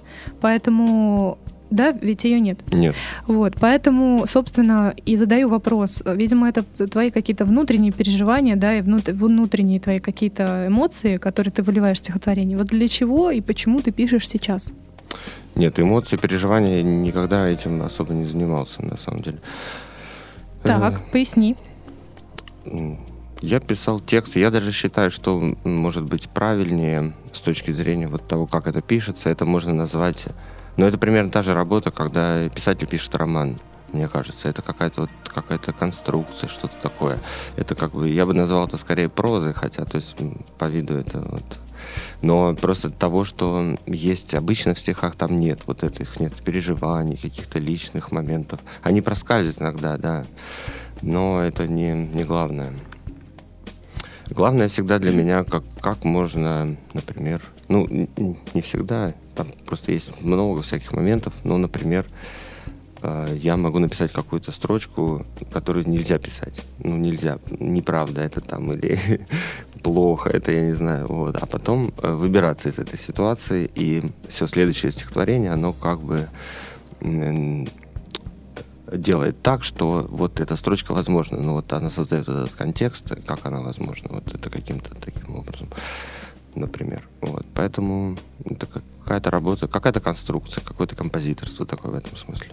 [0.41, 1.37] Поэтому,
[1.69, 2.59] да, ведь ее нет.
[2.71, 2.95] Нет.
[3.27, 6.03] Вот, поэтому, собственно, и задаю вопрос.
[6.05, 11.63] Видимо, это твои какие-то внутренние переживания, да, и внут- внутренние твои какие-то эмоции, которые ты
[11.63, 12.57] выливаешь в стихотворение.
[12.57, 14.73] Вот для чего и почему ты пишешь сейчас?
[15.55, 19.39] Нет, эмоции, переживания, я никогда этим особо не занимался, на самом деле.
[20.63, 21.55] Так, поясни.
[22.65, 22.97] М,
[23.41, 28.45] Я писал тексты, я даже считаю, что может быть правильнее с точки зрения вот того,
[28.47, 30.27] как это пишется, это можно назвать...
[30.77, 33.57] Но это примерно та же работа, когда писатель пишет роман,
[33.91, 34.49] мне кажется.
[34.49, 37.19] Это какая-то вот какая-то конструкция, что-то такое.
[37.55, 40.15] Это как бы, я бы назвал это скорее прозой, хотя, то есть
[40.57, 41.43] по виду это вот...
[42.21, 47.59] Но просто того, что есть обычно в стихах, там нет вот этих, нет переживаний, каких-то
[47.59, 48.61] личных моментов.
[48.81, 50.23] Они проскальзывают иногда, да,
[51.01, 52.71] но это не, не главное.
[54.29, 57.87] Главное всегда для меня, как, как можно, например, ну,
[58.53, 62.05] не всегда, там просто есть много всяких моментов, но, например,
[63.01, 66.63] э, я могу написать какую-то строчку, которую нельзя писать.
[66.79, 69.25] Ну, нельзя, неправда это там, или
[69.83, 71.07] плохо, это я не знаю.
[71.07, 71.35] Вот.
[71.41, 76.27] А потом э, выбираться из этой ситуации, и все следующее стихотворение, оно как бы
[78.97, 83.61] делает так, что вот эта строчка возможна, но вот она создает этот контекст, как она
[83.61, 85.67] возможна, вот это каким-то таким образом,
[86.55, 87.07] например.
[87.21, 87.45] Вот.
[87.55, 92.51] Поэтому это какая-то работа, какая-то конструкция, какое-то композиторство такое в этом смысле.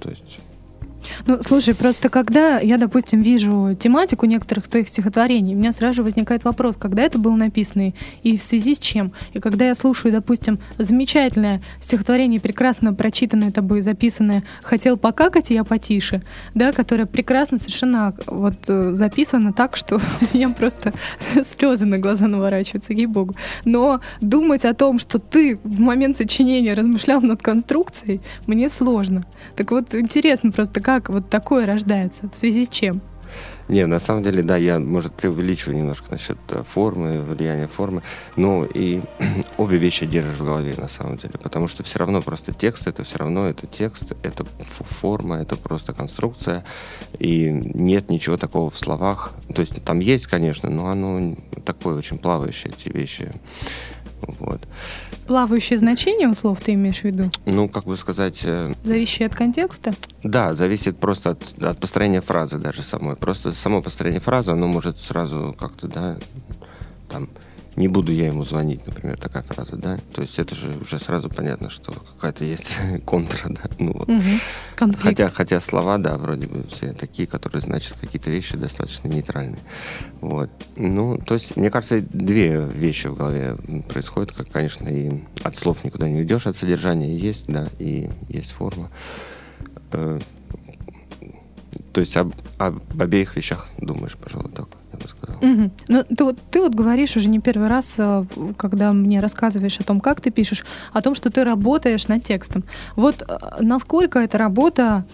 [0.00, 0.40] То есть
[1.26, 6.02] ну, слушай, просто когда я, допустим, вижу тематику некоторых твоих стихотворений, у меня сразу же
[6.02, 9.12] возникает вопрос, когда это было написано и в связи с чем.
[9.32, 16.22] И когда я слушаю, допустим, замечательное стихотворение, прекрасно прочитанное тобой, записанное «Хотел покакать, я потише»,
[16.54, 19.96] да, которое прекрасно совершенно вот э, записано так, что
[20.32, 20.92] у меня просто
[21.42, 23.34] слезы на глаза наворачиваются, ей-богу.
[23.64, 29.24] Но думать о том, что ты в момент сочинения размышлял над конструкцией, мне сложно.
[29.56, 32.30] Так вот, интересно просто, как вот такое рождается?
[32.32, 33.02] В связи с чем?
[33.68, 38.02] Не, на самом деле, да, я, может, преувеличиваю немножко насчет э, формы, влияния формы,
[38.36, 39.02] но и
[39.58, 43.04] обе вещи держишь в голове, на самом деле, потому что все равно просто текст, это
[43.04, 46.64] все равно это текст, это форма, это просто конструкция,
[47.18, 52.16] и нет ничего такого в словах, то есть там есть, конечно, но оно такое очень
[52.16, 53.30] плавающее, эти вещи,
[54.22, 54.60] вот.
[55.26, 57.30] Плавающее значение у слов ты имеешь в виду?
[57.46, 58.40] Ну, как бы сказать...
[58.44, 59.92] Э, Зависящее от контекста?
[60.22, 63.16] Да, зависит просто от, от построения фразы даже самой.
[63.16, 66.16] Просто само построение фразы, оно может сразу как-то, да,
[67.10, 67.28] там,
[67.78, 71.30] не буду я ему звонить, например, такая фраза, да, то есть это же уже сразу
[71.30, 74.08] понятно, что какая-то есть контра, да, ну вот.
[74.08, 74.92] Угу.
[74.98, 79.60] Хотя, хотя слова, да, вроде бы все такие, которые значат какие-то вещи достаточно нейтральные,
[80.20, 80.50] вот.
[80.76, 83.56] Ну, то есть, мне кажется, две вещи в голове
[83.88, 88.52] происходят, как, конечно, и от слов никуда не уйдешь, от содержания есть, да, и есть
[88.52, 88.90] форма.
[89.92, 90.18] Э,
[91.92, 95.38] то есть об, об обеих вещах думаешь, пожалуй, так бы сказал.
[95.38, 95.70] Угу.
[95.88, 98.24] Ну, ты, вот, ты вот говоришь уже не первый раз, э,
[98.56, 102.64] когда мне рассказываешь о том, как ты пишешь, о том, что ты работаешь над текстом.
[102.96, 105.04] Вот э, насколько эта работа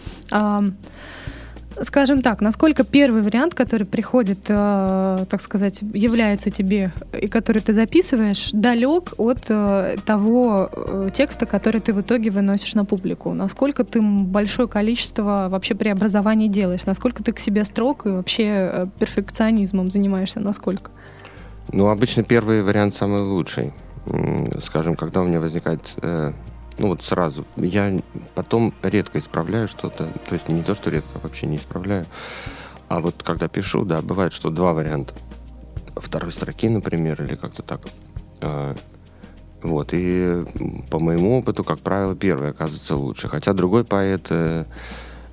[1.83, 7.73] скажем так, насколько первый вариант, который приходит, э, так сказать, является тебе и который ты
[7.73, 13.33] записываешь, далек от э, того э, текста, который ты в итоге выносишь на публику?
[13.33, 16.87] Насколько ты большое количество вообще преобразований делаешь?
[16.87, 20.41] Насколько ты к себе строг и вообще э, перфекционизмом занимаешься?
[20.41, 20.91] Насколько?
[21.73, 23.73] Ну, обычно первый вариант самый лучший.
[24.61, 26.33] Скажем, когда у меня возникает э,
[26.79, 27.47] ну вот сразу.
[27.57, 27.99] Я
[28.35, 30.09] потом редко исправляю что-то.
[30.29, 32.05] То есть не то, что редко, вообще не исправляю.
[32.89, 35.15] А вот когда пишу, да, бывает, что два варианта.
[35.97, 37.81] Второй строки, например, или как-то так.
[38.41, 38.75] А,
[39.63, 40.45] вот, и
[40.91, 43.29] по моему опыту, как правило, первый оказывается лучше.
[43.29, 44.67] Хотя другой поэт, э,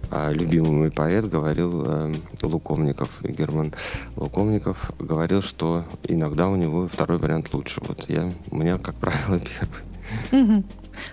[0.09, 3.73] а, любимый мой поэт, говорил, э, Луковников, Герман
[4.15, 7.81] Луковников, говорил, что иногда у него второй вариант лучше.
[7.85, 9.39] Вот я, у меня, как правило,
[10.31, 10.63] первый.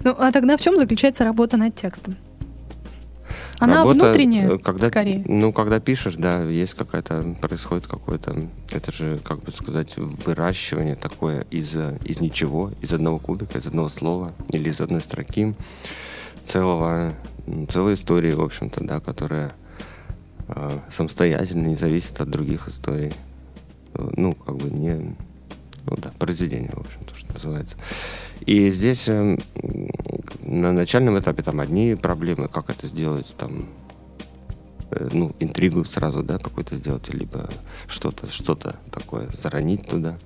[0.04, 2.16] Ну, а тогда в чем заключается работа над текстом?
[3.60, 5.24] Она Работа, внутренняя, э, когда, скорее.
[5.26, 11.44] Ну, когда пишешь, да, есть какая-то, происходит какое-то, это же, как бы сказать, выращивание такое
[11.50, 11.74] из,
[12.04, 15.54] из ничего, из одного кубика, из одного слова или из одной строки
[16.44, 17.12] целого,
[17.68, 19.52] целой истории, в общем-то, да, которая
[20.46, 23.12] э, самостоятельно не зависит от других историй.
[23.94, 25.16] Ну, как бы не,
[25.88, 27.76] ну да, произведение, в общем-то, что называется.
[28.40, 29.36] И здесь э,
[30.42, 33.66] на начальном этапе там одни проблемы, как это сделать, там,
[34.90, 37.48] э, ну, интригу сразу, да, какой-то сделать, либо
[37.86, 40.18] что-то, что-то такое заронить туда.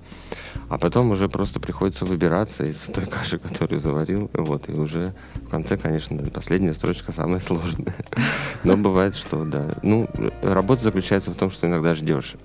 [0.69, 5.49] А потом уже просто приходится выбираться из той каши, которую заварил, вот, и уже в
[5.49, 7.95] конце, конечно, последняя строчка самая сложная.
[8.63, 9.69] Но бывает, что, да.
[9.81, 10.09] Ну,
[10.41, 12.35] работа заключается в том, что иногда ждешь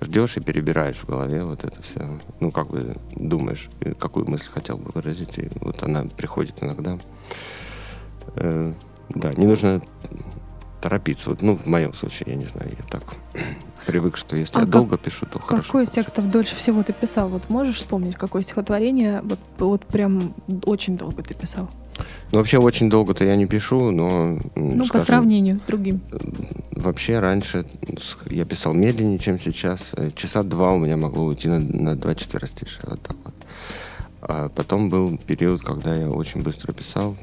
[0.00, 2.18] ждешь и перебираешь в голове вот это все.
[2.40, 6.98] Ну, как бы думаешь, какую мысль хотел бы выразить, и вот она приходит иногда.
[8.36, 8.72] Э,
[9.10, 9.82] да, не нужно
[10.80, 11.30] торопиться.
[11.30, 13.02] Вот, ну, в моем случае, я не знаю, я так
[13.86, 15.66] привык, что если а я как, долго пишу, то какой хорошо.
[15.66, 17.28] Какой из текстов дольше всего ты писал?
[17.28, 20.34] Вот можешь вспомнить, какое стихотворение вот, вот прям
[20.64, 21.68] очень долго ты писал?
[22.30, 24.38] Ну, вообще очень долго-то я не пишу, но...
[24.54, 26.00] Ну, скажем, по сравнению с другим.
[26.72, 27.64] Вообще раньше
[28.26, 29.90] я писал медленнее, чем сейчас.
[29.96, 33.34] Э, часа два у меня могло уйти на, на два четверостишия, вот так вот.
[34.20, 37.16] А потом был период, когда я очень быстро писал,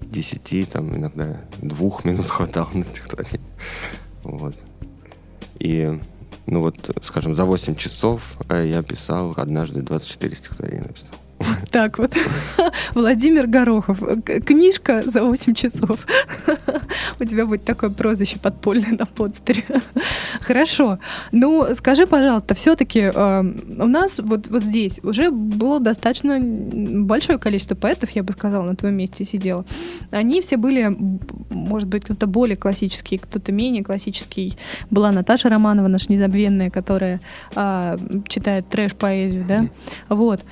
[0.00, 3.40] десяти, там иногда двух минут хватало на стихотворение.
[4.22, 4.56] Вот.
[5.58, 5.98] И,
[6.46, 11.19] ну вот, скажем, за 8 часов э, я писал однажды 24 стихотворения написал.
[11.70, 12.14] Так вот.
[12.94, 13.98] Владимир Горохов.
[14.44, 16.06] Книжка за 8 часов.
[17.20, 19.64] У тебя будет такое прозвище подпольное на подстере.
[20.40, 20.98] Хорошо.
[21.32, 27.74] Ну, скажи, пожалуйста, все-таки э, у нас вот, вот здесь уже было достаточно большое количество
[27.74, 29.64] поэтов, я бы сказала, на твоем месте сидела.
[30.10, 30.96] Они все были,
[31.50, 34.56] может быть, кто-то более классический, кто-то менее классический.
[34.90, 37.20] Была Наташа Романова, наша незабвенная, которая
[37.54, 37.96] э,
[38.28, 39.64] читает трэш-поэзию, да?
[40.08, 40.42] Вот.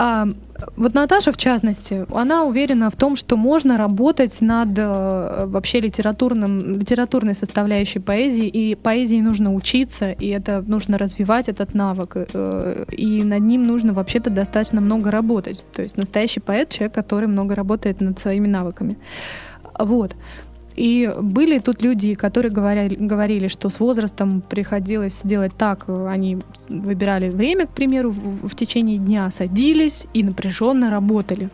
[0.00, 0.28] А,
[0.76, 6.78] вот Наташа, в частности, она уверена в том, что можно работать над э, вообще литературным,
[6.78, 13.24] литературной составляющей поэзии, и поэзии нужно учиться, и это нужно развивать, этот навык, э, и
[13.24, 15.64] над ним нужно вообще-то достаточно много работать.
[15.72, 18.98] То есть настоящий поэт— человек, который много работает над своими навыками.
[19.78, 20.14] Вот.
[20.76, 25.86] И были тут люди, которые говорили, говорили, что с возрастом приходилось делать так.
[25.88, 26.38] Они
[26.68, 31.50] выбирали время, к примеру, в, в течение дня садились и напряженно работали.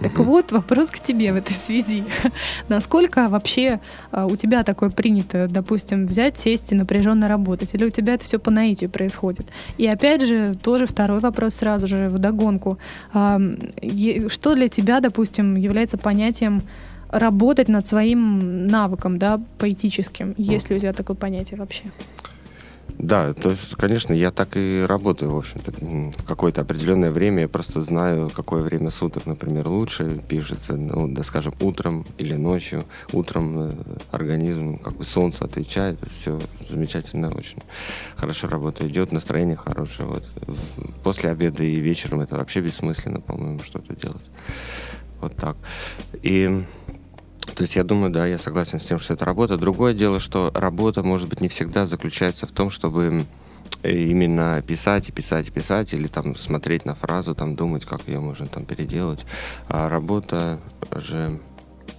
[0.00, 2.04] Так вот, вопрос к тебе в этой связи.
[2.68, 3.80] Насколько вообще
[4.12, 7.74] а, у тебя такое принято, допустим, взять, сесть и напряженно работать?
[7.74, 9.48] Или у тебя это все по наитию происходит?
[9.76, 12.78] И опять же, тоже второй вопрос сразу же в догонку.
[13.12, 13.40] А,
[14.28, 16.60] что для тебя, допустим, является понятием
[17.10, 20.34] работать над своим навыком, да, поэтическим.
[20.36, 21.84] Есть ли у тебя такое понятие вообще?
[22.98, 25.72] Да, то есть, конечно, я так и работаю, в общем-то.
[26.26, 31.54] Какое-то определенное время я просто знаю, какое время суток, например, лучше пишется, ну, да, скажем,
[31.60, 32.84] утром или ночью.
[33.12, 33.72] Утром э,
[34.10, 37.62] организм, как бы солнце отвечает, все замечательно, очень
[38.16, 40.08] хорошо работа идет, настроение хорошее.
[40.08, 40.24] Вот.
[41.04, 44.28] После обеда и вечером это вообще бессмысленно, по-моему, что-то делать.
[45.20, 45.56] Вот так.
[46.22, 46.64] И
[47.54, 49.56] то есть я думаю, да, я согласен с тем, что это работа.
[49.56, 53.24] Другое дело, что работа, может быть, не всегда заключается в том, чтобы
[53.82, 58.06] э, именно писать и писать и писать, или там смотреть на фразу, там думать, как
[58.06, 59.24] ее можно там переделать.
[59.68, 60.60] А работа
[60.92, 61.40] же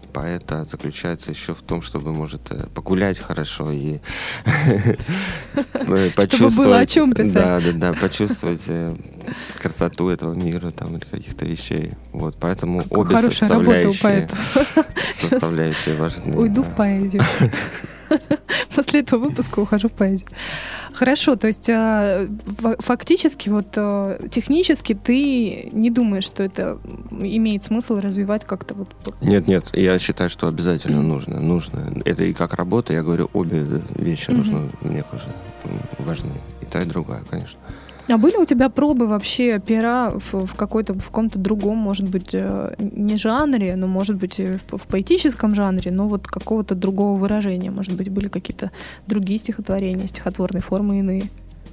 [0.10, 4.00] поэта заключается еще в том, чтобы, может, э, погулять хорошо и
[6.16, 6.34] почувствовать...
[6.34, 7.34] Чтобы было о чем писать.
[7.34, 8.96] Да, да, да, почувствовать э,
[9.62, 11.92] красоту этого мира там или каких-то вещей.
[12.12, 14.30] Вот, поэтому обе составляющие,
[15.14, 16.36] составляющие важны.
[16.36, 17.24] Уйду в поэзию.
[18.76, 20.30] После этого выпуска ухожу в поэзию.
[20.94, 22.28] Хорошо, то есть а,
[22.80, 26.80] фактически, вот а, технически ты не думаешь, что это
[27.12, 28.90] имеет смысл развивать как-то вот?
[29.22, 31.40] Нет, нет, я считаю, что обязательно нужно.
[31.40, 32.02] Нужно.
[32.06, 35.34] Это и как работа, я говорю, обе вещи нужны, мне кажется,
[36.00, 36.34] важны.
[36.62, 37.60] И та, и другая, конечно.
[38.10, 42.30] А были у тебя пробы вообще пера в, в какой-то, в каком-то другом, может быть,
[42.34, 47.70] э, не жанре, но, может быть, в, в поэтическом жанре, но вот какого-то другого выражения?
[47.70, 48.72] Может быть, были какие-то
[49.06, 51.30] другие стихотворения, стихотворные формы иные?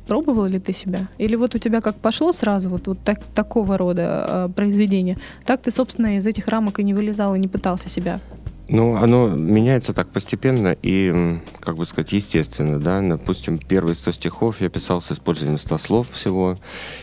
[0.07, 1.09] Пробовал ли ты себя?
[1.19, 5.63] Или вот у тебя как пошло сразу вот, вот так, такого рода э, произведения, так
[5.63, 8.21] ты, собственно, из этих рамок и не вылезал, и не пытался себя
[8.69, 13.01] ну, оно меняется так постепенно и, как бы сказать, естественно, да.
[13.01, 16.57] Допустим, первые 100 стихов я писал с использованием 100 слов всего,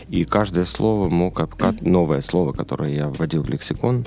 [0.08, 1.80] и каждое слово мог обкат...
[1.80, 4.04] новое слово, которое я вводил в лексикон,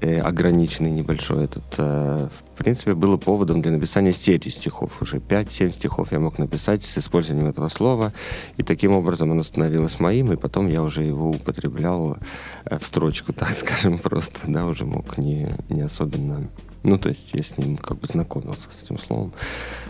[0.00, 5.00] э, ограниченный небольшой этот, э, в принципе, было поводом для написания серии стихов.
[5.00, 8.12] Уже 5-7 стихов я мог написать с использованием этого слова,
[8.58, 12.18] и таким образом оно становилось моим, и потом я уже его употреблял
[12.66, 16.48] э, в строчку, так скажем, просто, да, уже мог не, не особенно
[16.82, 19.32] ну, то есть я с ним как бы знакомился с этим словом.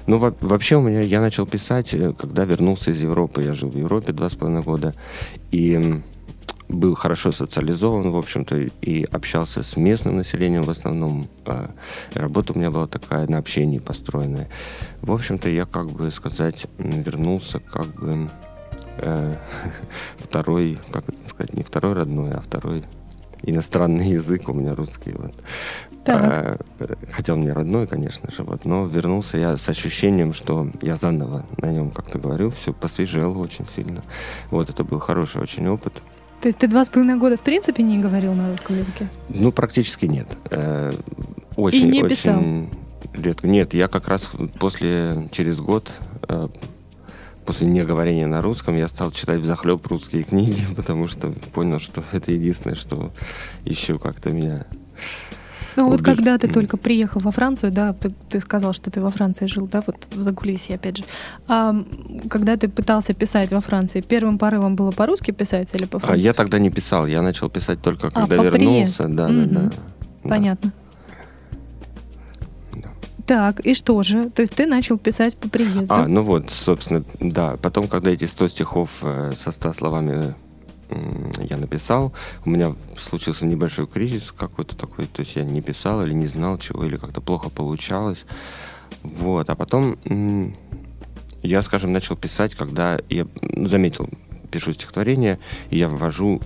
[0.06, 3.42] Ну, во- вообще у меня, я начал писать, э, когда вернулся из Европы.
[3.42, 4.94] Я жил в Европе два с половиной года.
[5.50, 6.00] И
[6.68, 11.28] был хорошо социализован, в общем-то, и общался с местным населением в основном.
[11.44, 11.70] А
[12.14, 14.48] работа у меня была такая на общении построенная.
[15.00, 18.28] В общем-то, я, как бы сказать, вернулся как бы
[18.98, 19.36] э,
[20.18, 22.84] второй, как это сказать, не второй родной, а второй
[23.42, 25.12] иностранный язык у меня русский.
[25.12, 25.34] Вот.
[26.06, 26.56] А,
[27.12, 31.46] хотя он мне родной, конечно же, вот, но вернулся я с ощущением, что я заново
[31.58, 34.02] на нем как-то говорю, все посвежел очень сильно.
[34.50, 36.02] Вот, это был хороший очень опыт.
[36.40, 39.08] То есть ты два с половиной года в принципе не говорил на русском языке?
[39.28, 40.26] Ну, практически нет.
[40.50, 40.90] Э,
[41.54, 42.42] очень, И не очень писал?
[43.14, 43.46] редко.
[43.46, 45.90] Нет, я как раз после, через год
[46.28, 46.48] э,
[47.46, 52.02] после неговорения на русском я стал читать в захлеб русские книги, потому что понял, что
[52.12, 53.12] это единственное, что
[53.64, 54.66] еще как-то меня
[55.76, 59.00] ну вот, вот когда ты только приехал во Францию, да, ты, ты сказал, что ты
[59.00, 61.04] во Франции жил, да, вот в Закулисье, опять же.
[61.48, 61.74] А
[62.28, 66.20] когда ты пытался писать во Франции, первым порывом было по-русски писать или по-французски?
[66.20, 69.08] А я тогда не писал, я начал писать только а, когда а, вернулся.
[69.08, 69.32] Да, угу.
[69.46, 70.28] да, да.
[70.28, 70.72] Понятно.
[72.72, 72.88] Да.
[73.26, 74.30] Так, и что же?
[74.30, 75.86] То есть ты начал писать по приезду?
[75.94, 77.56] А, ну вот, собственно, да.
[77.62, 80.34] Потом, когда эти 100 стихов э, со 100 словами
[81.40, 82.12] я написал.
[82.44, 86.58] У меня случился небольшой кризис какой-то такой, то есть я не писал или не знал
[86.58, 88.24] чего, или как-то плохо получалось.
[89.02, 89.96] Вот, а потом
[91.42, 93.26] я, скажем, начал писать, когда я
[93.56, 94.08] заметил,
[94.50, 95.38] пишу стихотворение,
[95.70, 96.40] и я ввожу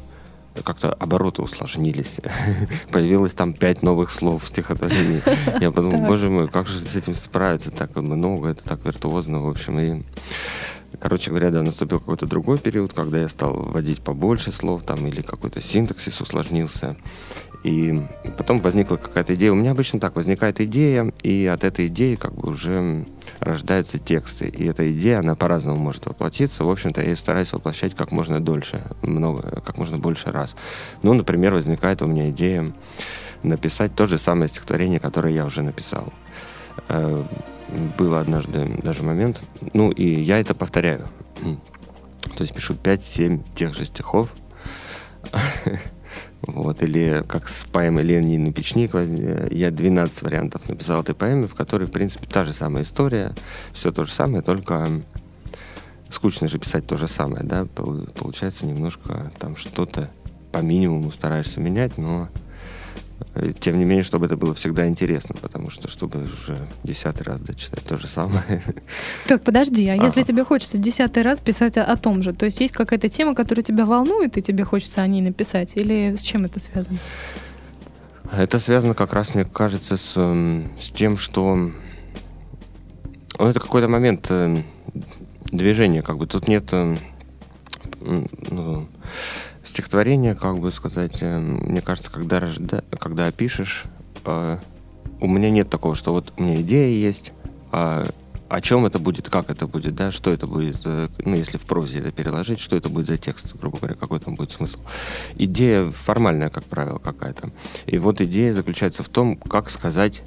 [0.63, 2.17] как-то обороты усложнились.
[2.91, 5.23] Появилось там пять новых слов в стихотворении.
[5.61, 9.49] Я подумал, боже мой, как же с этим справиться так много, это так виртуозно, в
[9.49, 9.79] общем.
[9.79, 10.03] И
[11.01, 15.23] Короче говоря, да, наступил какой-то другой период, когда я стал вводить побольше слов там или
[15.23, 16.97] какой-то синтаксис усложнился.
[17.65, 18.01] И
[18.39, 19.53] потом возникла какая-то идея.
[19.53, 23.07] У меня обычно так, возникает идея, и от этой идеи как бы уже
[23.41, 24.49] рождаются тексты.
[24.49, 26.65] И эта идея, она по-разному может воплотиться.
[26.65, 30.55] В общем-то, я стараюсь воплощать как можно дольше, много, как можно больше раз.
[31.03, 32.73] Ну, например, возникает у меня идея
[33.43, 36.13] написать то же самое стихотворение, которое я уже написал
[37.69, 39.41] э, был однажды даже момент,
[39.73, 41.07] ну и я это повторяю.
[42.37, 44.33] То есть пишу 5-7 тех же стихов.
[46.43, 48.95] Вот, или как с поэмой Ленин Печник,
[49.51, 53.33] я 12 вариантов написал этой поэмы, в которой, в принципе, та же самая история,
[53.73, 54.87] все то же самое, только
[56.11, 60.09] скучно же писать то же самое, да, получается немножко там что-то
[60.53, 62.29] по минимуму стараешься менять, но
[63.61, 67.85] тем не менее, чтобы это было всегда интересно, потому что, чтобы уже десятый раз дочитать
[67.85, 68.63] то же самое.
[69.27, 70.05] Так, подожди, а ага.
[70.05, 73.35] если тебе хочется десятый раз писать о, о том же, то есть есть какая-то тема,
[73.35, 76.99] которая тебя волнует, и тебе хочется о ней написать, или с чем это связано?
[78.33, 81.73] Это связано как раз, мне кажется, с, с тем, что ну,
[83.39, 84.57] это какой-то момент э,
[85.45, 86.97] движения, как бы тут нет э,
[88.01, 88.87] ну,
[89.67, 92.85] стихотворение, как бы сказать, э, мне кажется, когда, рожда...
[92.99, 93.85] когда опишешь,
[94.25, 94.59] э,
[95.21, 97.33] у меня нет такого, что вот у меня идея есть,
[97.73, 98.05] а
[98.49, 101.63] о чем это будет, как это будет, да, что это будет, э, ну, если в
[101.63, 104.79] прозе это переложить, что это будет за текст, грубо говоря, какой там будет смысл.
[105.37, 107.51] Идея формальная, как правило, какая-то.
[107.87, 110.23] И вот идея заключается в том, как сказать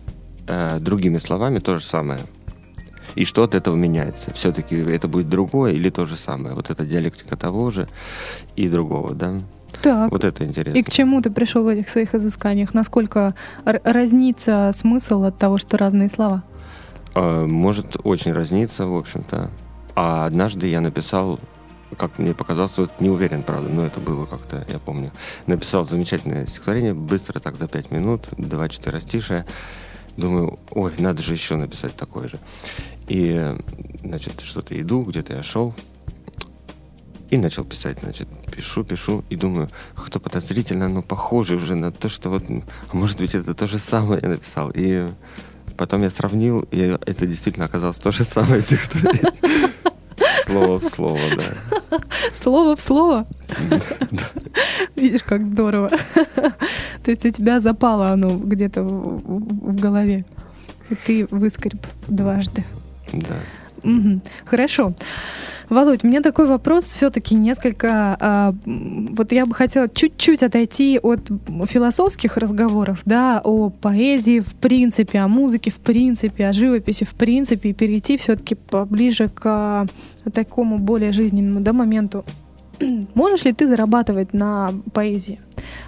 [0.47, 2.19] э, другими словами то же самое–
[3.15, 4.31] и что от этого меняется.
[4.33, 6.55] Все-таки это будет другое или то же самое.
[6.55, 7.87] Вот это диалектика того же
[8.55, 9.39] и другого, да?
[9.81, 10.11] Так.
[10.11, 10.77] Вот это интересно.
[10.77, 12.73] И к чему ты пришел в этих своих изысканиях?
[12.73, 13.35] Насколько
[13.65, 16.43] разнится смысл от того, что разные слова?
[17.15, 19.51] А, может очень разниться, в общем-то.
[19.95, 21.39] А однажды я написал
[21.97, 25.11] как мне показалось, вот не уверен, правда, но это было как-то, я помню.
[25.47, 29.45] Написал замечательное стихотворение, быстро так за пять минут, два четверостишия.
[30.19, 32.39] Думаю, ой, надо же еще написать такое же.
[33.07, 33.55] И,
[34.03, 35.73] значит, что-то иду, где-то я шел,
[37.29, 42.09] и начал писать, значит, пишу, пишу, и думаю, как-то подозрительно, но похоже уже на то,
[42.09, 44.71] что вот, а может быть, это то же самое я написал.
[44.73, 45.09] И
[45.77, 49.31] потом я сравнил, и это действительно оказалось то же самое стихотворение.
[50.49, 51.97] Слово в слово, да.
[52.33, 53.25] Слово в слово?
[54.95, 55.89] Видишь, как здорово.
[55.89, 60.25] То есть у тебя запало оно где-то в голове.
[60.89, 62.63] И ты выскреб дважды.
[63.13, 63.35] Да.
[63.83, 64.21] Угу.
[64.45, 64.93] Хорошо.
[65.69, 68.17] Володь, у меня такой вопрос все-таки несколько...
[68.19, 71.29] А, вот я бы хотела чуть-чуть отойти от
[71.67, 77.69] философских разговоров, да, о поэзии в принципе, о музыке в принципе, о живописи в принципе,
[77.69, 79.85] и перейти все-таки поближе к а,
[80.33, 82.25] такому более жизненному да, моменту.
[83.13, 85.39] Можешь ли ты зарабатывать на поэзии?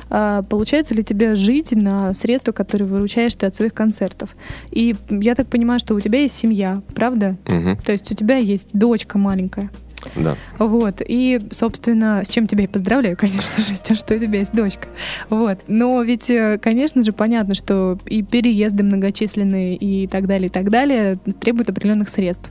[0.09, 4.35] А, получается ли тебе жить на средства, которые выручаешь ты от своих концертов?
[4.71, 7.37] И я так понимаю, что у тебя есть семья, правда?
[7.47, 7.77] Угу.
[7.85, 9.69] То есть у тебя есть дочка маленькая.
[10.15, 10.35] Да.
[10.57, 11.01] Вот.
[11.07, 14.53] И, собственно, с чем тебя и поздравляю, конечно же, с тем, что у тебя есть
[14.53, 14.87] дочка.
[15.29, 15.59] Вот.
[15.67, 20.69] Но ведь, э, конечно же, понятно, что и переезды многочисленные и так далее, и так
[20.69, 22.49] далее требуют определенных средств.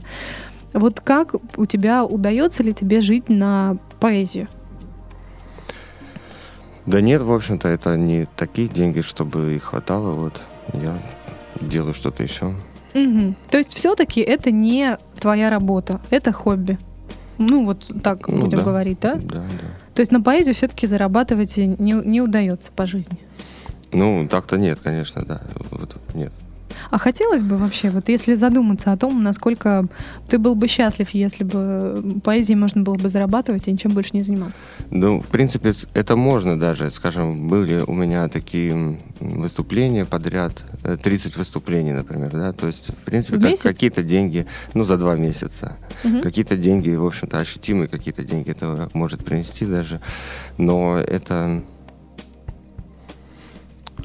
[0.73, 4.47] Вот как у тебя удается ли тебе жить на поэзию?
[6.85, 10.11] Да нет, в общем-то, это не такие деньги, чтобы их хватало.
[10.11, 10.41] Вот
[10.73, 11.01] я
[11.59, 12.55] делаю что-то еще.
[12.93, 13.35] Угу.
[13.49, 16.77] То есть все-таки это не твоя работа, это хобби.
[17.37, 18.63] Ну, вот так ну, будем да.
[18.63, 19.15] говорить, да?
[19.15, 19.67] Да, да.
[19.95, 23.17] То есть на поэзию все-таки зарабатывать не, не удается по жизни.
[23.91, 25.41] Ну, так-то нет, конечно, да.
[25.71, 26.31] Вот, нет.
[26.91, 29.85] А хотелось бы вообще, вот если задуматься о том, насколько
[30.27, 34.23] ты был бы счастлив, если бы поэзией можно было бы зарабатывать и ничем больше не
[34.23, 34.63] заниматься?
[34.89, 36.91] Ну, в принципе, это можно даже.
[36.91, 43.05] Скажем, были у меня такие выступления подряд, 30 э, выступлений, например, да, то есть, в
[43.05, 45.77] принципе, в как, какие-то деньги, ну, за два месяца.
[46.03, 46.21] Угу.
[46.21, 50.01] Какие-то деньги, в общем-то, ощутимые какие-то деньги это может принести даже,
[50.57, 51.63] но это...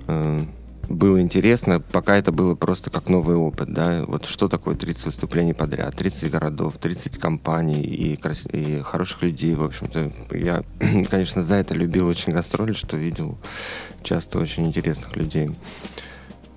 [0.06, 0.38] Э,
[0.88, 5.52] было интересно, пока это было просто как новый опыт, да, вот что такое 30 выступлений
[5.52, 8.44] подряд, 30 городов, 30 компаний и, крас...
[8.52, 10.12] и хороших людей, в общем-то.
[10.30, 10.62] Я,
[11.10, 13.38] конечно, за это любил очень гастроли, что видел
[14.02, 15.50] часто очень интересных людей.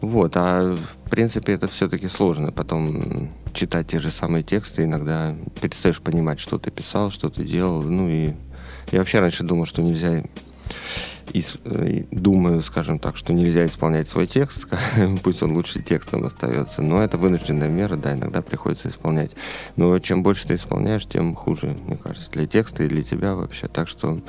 [0.02, 0.76] Вот, а
[1.06, 2.52] в принципе это все-таки сложно.
[2.52, 7.82] Потом читать те же самые тексты, иногда перестаешь понимать, что ты писал, что ты делал.
[7.82, 8.34] Ну и
[8.92, 10.24] я вообще раньше думал, что нельзя
[11.34, 14.68] и, и думаю, скажем так, что нельзя исполнять свой текст,
[15.24, 16.82] пусть он лучше текстом остается.
[16.82, 19.32] Но это вынужденная мера, да, иногда приходится исполнять.
[19.76, 23.68] Но чем больше ты исполняешь, тем хуже, мне кажется, для текста и для тебя вообще.
[23.68, 24.20] Так что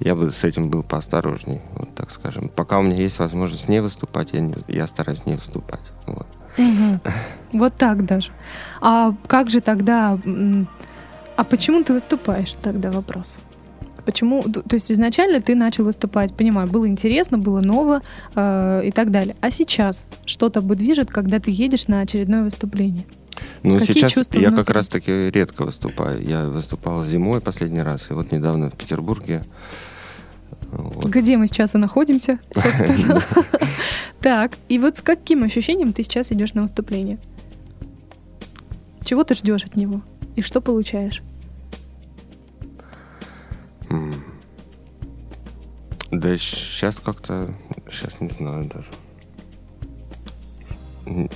[0.00, 2.48] я бы с этим был поосторожней, вот так скажем.
[2.48, 5.92] Пока у меня есть возможность не выступать, я, не, я стараюсь не выступать.
[6.06, 6.26] Вот.
[6.58, 7.00] Угу.
[7.52, 8.32] Вот так даже.
[8.80, 10.18] А как же тогда...
[11.36, 13.38] А почему ты выступаешь тогда вопрос?
[14.04, 14.42] Почему?
[14.42, 18.02] То есть изначально ты начал выступать, понимаю, было интересно, было ново
[18.34, 19.36] э, и так далее.
[19.40, 23.04] А сейчас что то движет, когда ты едешь на очередное выступление?
[23.62, 24.56] Ну, Какие сейчас я внутри?
[24.56, 26.22] как раз-таки редко выступаю.
[26.22, 29.42] Я выступал зимой последний раз, и вот недавно в Петербурге.
[30.70, 31.06] Вот.
[31.06, 33.22] Где мы сейчас и находимся, собственно.
[34.20, 37.18] Так, и вот с каким ощущением ты сейчас идешь на выступление?
[39.04, 40.02] Чего ты ждешь от него?
[40.36, 41.22] И что получаешь?
[46.10, 47.52] Да сейчас как-то,
[47.90, 48.88] сейчас не знаю даже.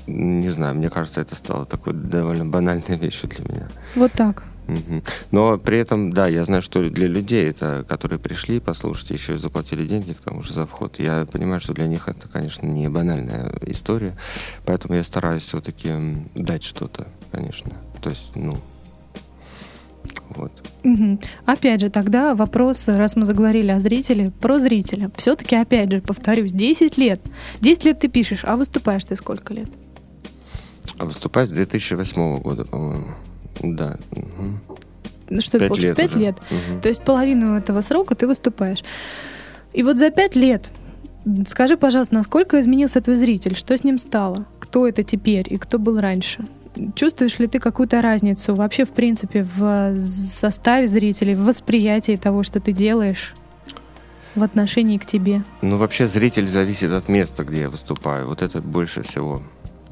[0.07, 3.69] Не знаю, мне кажется, это стало такой довольно банальной вещью для меня.
[3.97, 4.45] Вот так.
[4.69, 5.03] Угу.
[5.31, 9.39] Но при этом, да, я знаю, что для людей, это, которые пришли послушать, еще и
[9.39, 12.89] заплатили деньги к тому же за вход, я понимаю, что для них это, конечно, не
[12.89, 14.17] банальная история,
[14.67, 15.91] поэтому я стараюсь все-таки
[16.35, 17.73] дать что-то, конечно.
[18.03, 18.59] То есть, ну,
[20.31, 20.53] вот.
[20.85, 21.19] Угу.
[21.47, 25.11] Опять же, тогда вопрос, раз мы заговорили о зрителе, про зрителя.
[25.17, 27.21] Все-таки, опять же, повторюсь, 10 лет.
[27.61, 29.69] 10 лет ты пишешь, а выступаешь ты сколько лет?
[30.99, 33.09] А выступать с 2008 года, по-моему.
[33.63, 33.99] Да.
[34.13, 35.41] Угу.
[35.41, 36.37] Что, 5 лет 5 лет.
[36.51, 36.81] Угу.
[36.83, 38.83] То есть половину этого срока ты выступаешь.
[39.73, 40.69] И вот за 5 лет
[41.47, 43.55] скажи, пожалуйста, насколько изменился твой зритель?
[43.55, 44.47] Что с ним стало?
[44.59, 46.45] Кто это теперь и кто был раньше?
[46.95, 52.61] Чувствуешь ли ты какую-то разницу вообще, в принципе, в составе зрителей, в восприятии того, что
[52.61, 53.35] ты делаешь?
[54.35, 55.43] в отношении к тебе?
[55.63, 58.29] Ну, вообще зритель зависит от места, где я выступаю.
[58.29, 59.43] Вот это больше всего,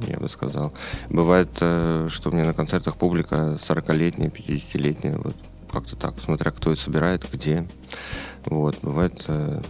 [0.07, 0.73] я бы сказал.
[1.11, 5.35] Бывает, э, что меня на концертах публика 40-летняя, 50-летняя, вот
[5.71, 7.67] как-то так, смотря кто и собирает, где.
[8.45, 9.61] Вот, бывает э,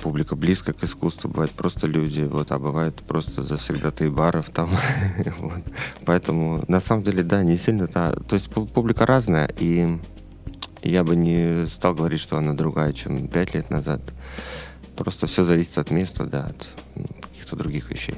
[0.00, 4.70] публика близко к искусству, бывает просто люди, вот, а бывает просто завсегдатые баров там.
[5.38, 5.62] вот.
[6.04, 7.86] Поэтому, на самом деле, да, не сильно...
[7.86, 9.98] Да, то есть публика разная, и
[10.82, 14.00] я бы не стал говорить, что она другая, чем пять лет назад.
[14.96, 16.68] Просто все зависит от места, да, от
[17.22, 18.16] каких-то других вещей.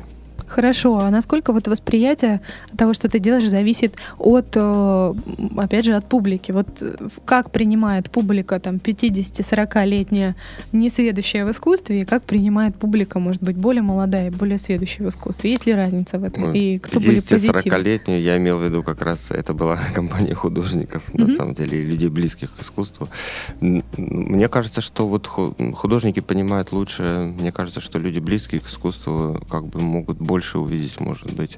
[0.52, 2.40] Хорошо, а насколько вот восприятие
[2.76, 5.14] того, что ты делаешь, зависит от, э,
[5.56, 6.52] опять же, от публики?
[6.52, 10.34] Вот э, как принимает публика там 50-40-летняя
[10.72, 15.52] несведущая в искусстве, и как принимает публика, может быть, более молодая, более сведущая в искусстве?
[15.52, 16.52] Есть ли разница в этом?
[16.52, 17.58] И кто были позитивны?
[17.58, 21.28] 40-летнюю я имел в виду как раз, это была компания художников, mm-hmm.
[21.28, 23.08] на самом деле, и людей близких к искусству.
[23.60, 29.66] Мне кажется, что вот художники понимают лучше, мне кажется, что люди близкие к искусству как
[29.66, 31.56] бы могут больше больше увидеть, может быть.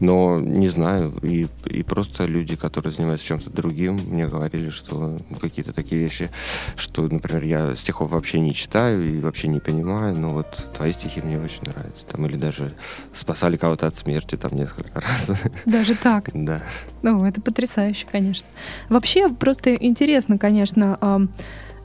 [0.00, 1.12] Но не знаю.
[1.22, 6.30] И, и просто люди, которые занимаются чем-то другим, мне говорили, что какие-то такие вещи,
[6.76, 11.20] что, например, я стихов вообще не читаю и вообще не понимаю, но вот твои стихи
[11.20, 12.06] мне очень нравятся.
[12.06, 12.72] Там, или даже
[13.12, 15.30] спасали кого-то от смерти там несколько раз.
[15.66, 16.30] Даже так?
[16.32, 16.62] Да.
[17.02, 18.48] Ну, это потрясающе, конечно.
[18.88, 21.28] Вообще, просто интересно, конечно,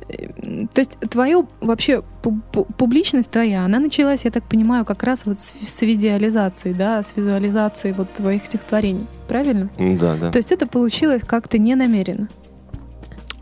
[0.07, 2.01] то есть твое вообще
[2.77, 7.15] публичность твоя, она началась, я так понимаю, как раз вот с, с видеализацией, да, с
[7.15, 9.69] визуализацией вот твоих стихотворений, правильно?
[9.77, 10.31] Да, да.
[10.31, 12.29] То есть это получилось как-то не намеренно.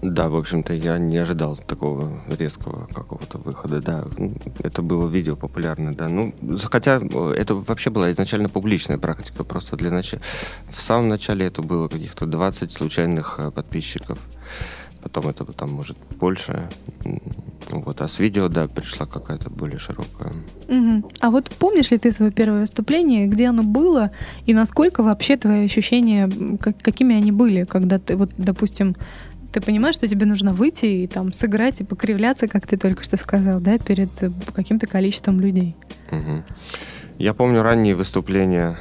[0.02, 4.06] Да, в общем-то, я не ожидал такого резкого какого-то выхода, да.
[4.60, 6.08] Это было видео популярное, да.
[6.08, 10.22] Ну, хотя э, это вообще была изначально публичная практика, просто для начала.
[10.70, 14.20] В самом начале это было каких-то 20 случайных э, подписчиков
[15.06, 16.68] потом это там может больше.
[17.70, 20.34] Вот, а с видео, да, пришла какая-то более широкая.
[20.68, 21.12] Угу.
[21.20, 24.10] А вот помнишь ли ты свое первое выступление, где оно было,
[24.48, 26.28] и насколько вообще твои ощущения,
[26.60, 28.96] как, какими они были, когда ты, вот, допустим,
[29.52, 33.16] ты понимаешь, что тебе нужно выйти и там сыграть и покривляться, как ты только что
[33.16, 35.76] сказал, да, перед э, каким-то количеством людей.
[36.12, 36.44] Угу.
[37.20, 38.80] Я помню ранние выступления,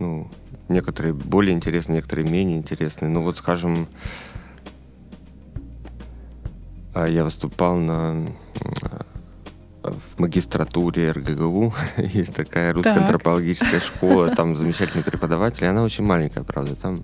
[0.00, 0.28] ну,
[0.70, 3.10] Некоторые более интересные, некоторые менее интересные.
[3.10, 3.88] Ну вот, скажем,
[6.94, 8.26] А Я выступал на
[9.82, 13.02] в магистратуре РГГУ есть такая русская Так.
[13.02, 17.02] антропологическая школа, там замечательный преподаватель, и она очень маленькая, правда, там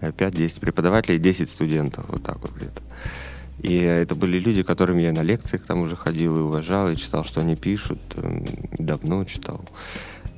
[0.00, 2.82] э, 5-10 преподавателей, 10 студентов, вот так вот где-то.
[3.62, 7.22] И это были люди, которым я на лекциях там уже ходил и уважал, и читал,
[7.22, 8.46] что они пишут, эм,
[8.78, 9.60] давно читал.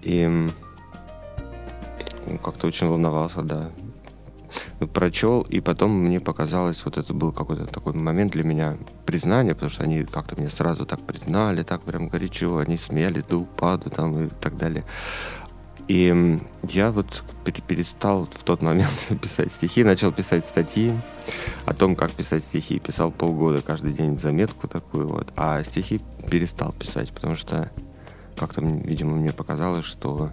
[0.03, 0.48] И
[2.42, 3.70] как-то очень волновался, да.
[4.80, 9.54] Ну, Прочел, и потом мне показалось, вот это был какой-то такой момент для меня признания,
[9.54, 13.88] потому что они как-то меня сразу так признали, так прям горячо, они смеялись до упаду
[13.90, 14.84] там и так далее.
[15.88, 20.92] И я вот пер- перестал в тот момент писать стихи, начал писать статьи
[21.66, 22.78] о том, как писать стихи.
[22.78, 26.00] Писал полгода каждый день заметку такую вот, а стихи
[26.30, 27.70] перестал писать, потому что
[28.36, 30.30] как-то, видимо, мне показалось, что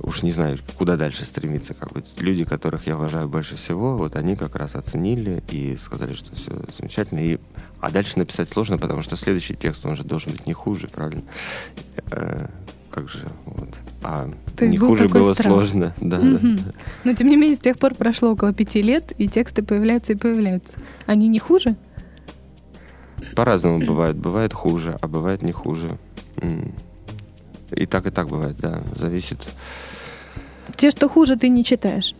[0.00, 1.74] уж не знаю, куда дальше стремиться.
[1.74, 6.12] Как бы люди, которых я уважаю больше всего, вот они как раз оценили и сказали,
[6.12, 7.20] что все замечательно.
[7.20, 7.38] И,
[7.80, 11.22] а дальше написать сложно, потому что следующий текст, он же должен быть не хуже, правильно?
[12.10, 12.46] Э,
[12.90, 13.68] как же, вот.
[14.02, 15.52] А То не хуже было страх.
[15.52, 16.24] сложно, да, да.
[16.24, 16.58] Мгм.
[17.04, 20.16] Но тем не менее, с тех пор прошло около пяти лет, и тексты появляются и
[20.16, 20.78] появляются.
[21.06, 21.76] Они не хуже?
[23.34, 24.16] По-разному бывает.
[24.16, 25.96] Бывает хуже, а бывает не хуже.
[27.74, 28.82] И так, и так бывает, да.
[28.96, 29.38] Зависит.
[30.76, 32.14] Те, что хуже, ты не читаешь.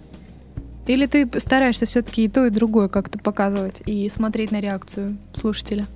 [0.86, 5.86] Или ты стараешься все-таки и то, и другое как-то показывать и смотреть на реакцию слушателя?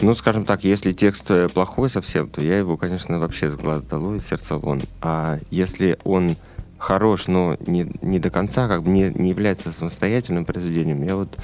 [0.00, 3.82] Ну, скажем так, если текст э, плохой совсем, то я его, конечно, вообще с глаз
[3.82, 4.80] долой, из сердца вон.
[5.00, 6.36] А если он
[6.78, 11.38] хорош, но не, не до конца, как бы не, не является самостоятельным произведением, я вот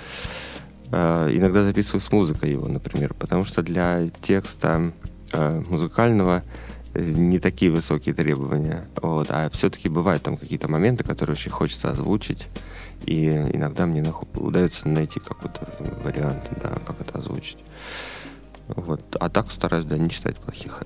[0.90, 4.92] э, иногда записываю с музыкой его, например, потому что для текста
[5.32, 11.34] э, музыкального э, не такие высокие требования, вот, а все-таки бывают там какие-то моменты, которые
[11.34, 12.49] очень хочется озвучить,
[13.05, 15.68] и иногда мне наху- удается найти какой-то
[16.03, 17.59] вариант, да, как это озвучить.
[18.76, 19.00] Вот.
[19.18, 20.82] А так стараюсь, да, не читать плохих.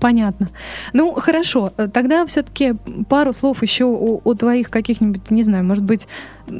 [0.00, 0.48] Понятно.
[0.92, 1.70] Ну, хорошо.
[1.70, 2.74] Тогда все-таки
[3.08, 6.06] пару слов еще о, о твоих каких-нибудь, не знаю, может быть,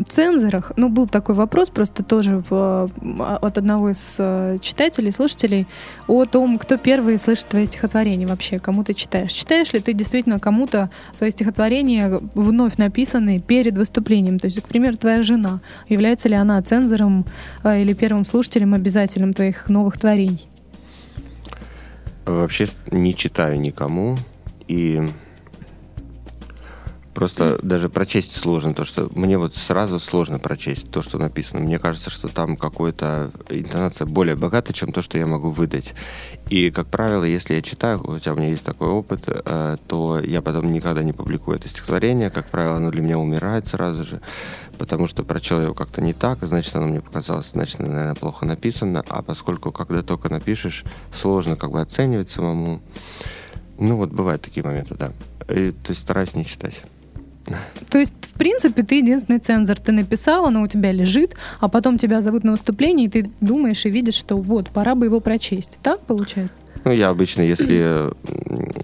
[0.09, 0.73] цензорах.
[0.77, 5.67] Ну, был такой вопрос просто тоже в, э, от одного из э, читателей, слушателей,
[6.07, 9.33] о том, кто первый слышит твои стихотворения вообще, кому ты читаешь.
[9.33, 14.39] Читаешь ли ты действительно кому-то свои стихотворения, вновь написанные перед выступлением?
[14.39, 17.25] То есть, к примеру, твоя жена, является ли она цензором
[17.65, 20.32] э, или первым слушателем обязательным твоих новых творений?
[22.25, 24.17] Вообще не читаю никому.
[24.69, 25.03] И
[27.15, 28.75] просто даже прочесть сложно.
[28.75, 31.61] То, что мне вот сразу сложно прочесть то, что написано.
[31.61, 35.95] Мне кажется, что там какая-то интонация более богата, чем то, что я могу выдать.
[36.49, 40.43] И, как правило, если я читаю, хотя у меня есть такой опыт, э, то я
[40.43, 42.31] потом никогда не публикую это стихотворение.
[42.31, 44.21] Как правило, оно для меня умирает сразу же,
[44.79, 49.05] потому что прочел его как-то не так, значит, оно мне показалось, значит, наверное, плохо написано.
[49.09, 52.81] А поскольку, когда только напишешь, сложно как бы оценивать самому.
[53.79, 55.13] Ну, вот бывают такие моменты, да.
[55.49, 56.83] И, то есть стараюсь не читать.
[57.89, 59.79] То есть, в принципе, ты единственный цензор.
[59.79, 63.85] Ты написал, оно у тебя лежит, а потом тебя зовут на выступление, и ты думаешь
[63.85, 65.79] и видишь, что вот, пора бы его прочесть.
[65.83, 66.55] Так получается?
[66.85, 68.11] Ну, я обычно, если...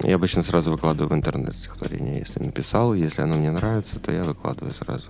[0.07, 2.19] Я обычно сразу выкладываю в интернет стихотворение.
[2.19, 5.05] Если написал, если оно мне нравится, то я выкладываю сразу.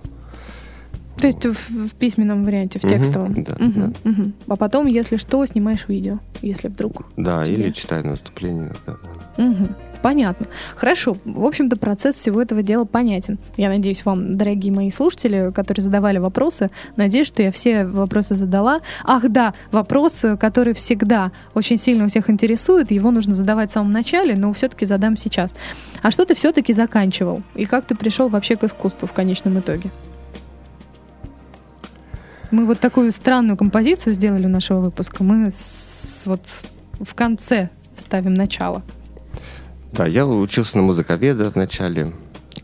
[1.20, 3.44] То есть в, в письменном варианте, в текстовом.
[3.44, 4.32] да, Мгм, мгм.
[4.48, 7.04] А потом, если что, снимаешь видео, если вдруг.
[7.16, 7.56] Да, Тебе.
[7.56, 8.96] или читаю на выступлении да.
[9.36, 9.76] Мгм.
[10.02, 10.46] Понятно.
[10.76, 11.16] Хорошо.
[11.26, 13.38] В общем-то, процесс всего этого дела понятен.
[13.58, 18.80] Я надеюсь, вам, дорогие мои слушатели, которые задавали вопросы, надеюсь, что я все вопросы задала.
[19.04, 23.72] Ах да, вопрос, э, который всегда очень сильно у всех интересует, его нужно задавать в
[23.74, 25.54] самом начале, но все-таки задам сейчас.
[26.02, 27.42] А что ты все-таки заканчивал?
[27.54, 29.90] И как ты пришел вообще к искусству в конечном итоге?
[32.50, 35.22] Мы вот такую странную композицию сделали у нашего выпуска.
[35.22, 36.40] Мы с- вот
[36.98, 38.82] в конце вставим начало.
[39.92, 42.12] Да, я учился на музыковеда вначале,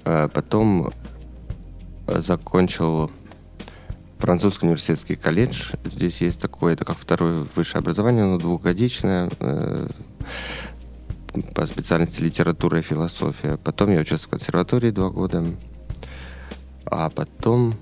[0.04, 0.90] а потом
[2.06, 3.10] э, закончил
[4.18, 5.72] французский университетский колледж.
[5.84, 9.88] Здесь есть такое, это как второе высшее образование, оно двухгодичное, э,
[11.54, 13.58] по специальности литература и философия.
[13.58, 15.44] Потом я учился в консерватории два года,
[16.86, 17.74] а потом...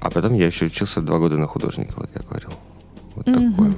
[0.00, 2.50] А потом я еще учился два года на художника, вот я говорил.
[3.16, 3.52] Вот Мгм.
[3.52, 3.76] такой.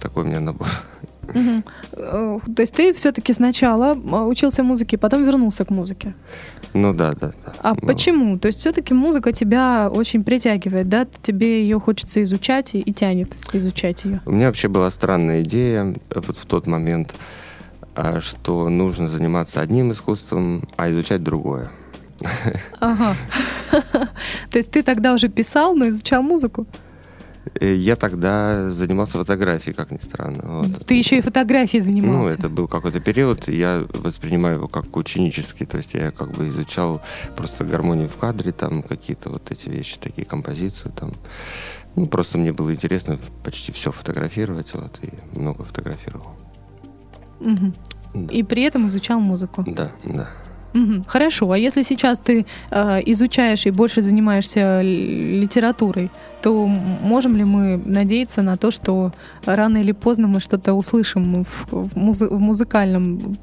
[0.00, 0.68] Такой у меня набор.
[1.92, 6.14] Э, То есть ты все-таки сначала э, учился музыке, потом вернулся к музыке.
[6.74, 7.32] Ну да, да.
[7.44, 7.52] да.
[7.60, 8.38] А Ну, почему?
[8.38, 11.06] То есть все-таки музыка тебя очень притягивает, да?
[11.22, 14.20] Тебе ее хочется изучать и, и тянет изучать ее.
[14.26, 17.14] У меня вообще была странная идея э, вот в тот момент,
[18.20, 21.70] что нужно заниматься одним искусством, а изучать другое.
[22.80, 23.16] Ага.
[24.50, 26.66] То есть ты тогда уже писал, но изучал музыку?
[27.54, 30.60] Э, Я тогда занимался фотографией, как ни странно.
[30.62, 30.86] Вот.
[30.86, 32.18] Ты еще и фотографией занимался.
[32.20, 36.48] Ну, это был какой-то период, я воспринимаю его как ученический, то есть я как бы
[36.48, 37.00] изучал
[37.36, 41.12] просто гармонию в кадре, там какие-то вот эти вещи, такие композиции, там.
[41.96, 46.28] Ну, просто мне было интересно почти все фотографировать, вот, и много фотографировал.
[47.40, 47.74] Мгм.
[48.14, 48.34] Да.
[48.34, 49.64] И при этом изучал музыку.
[49.66, 50.28] Да, да.
[50.72, 51.04] Мгм.
[51.04, 56.10] Хорошо, а если сейчас ты э, изучаешь и больше занимаешься литературой,
[56.42, 59.12] то можем ли мы надеяться на то, что
[59.44, 63.36] рано или поздно мы что-то услышим в, музы- в музыкальном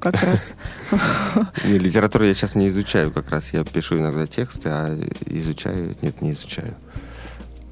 [0.00, 0.54] как раз?
[1.64, 3.52] Литературу я сейчас не изучаю как раз.
[3.52, 5.96] Я пишу иногда тексты, а изучаю...
[6.02, 6.74] Нет, не изучаю.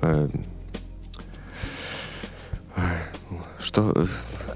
[0.03, 0.29] Э,
[3.59, 4.07] Что...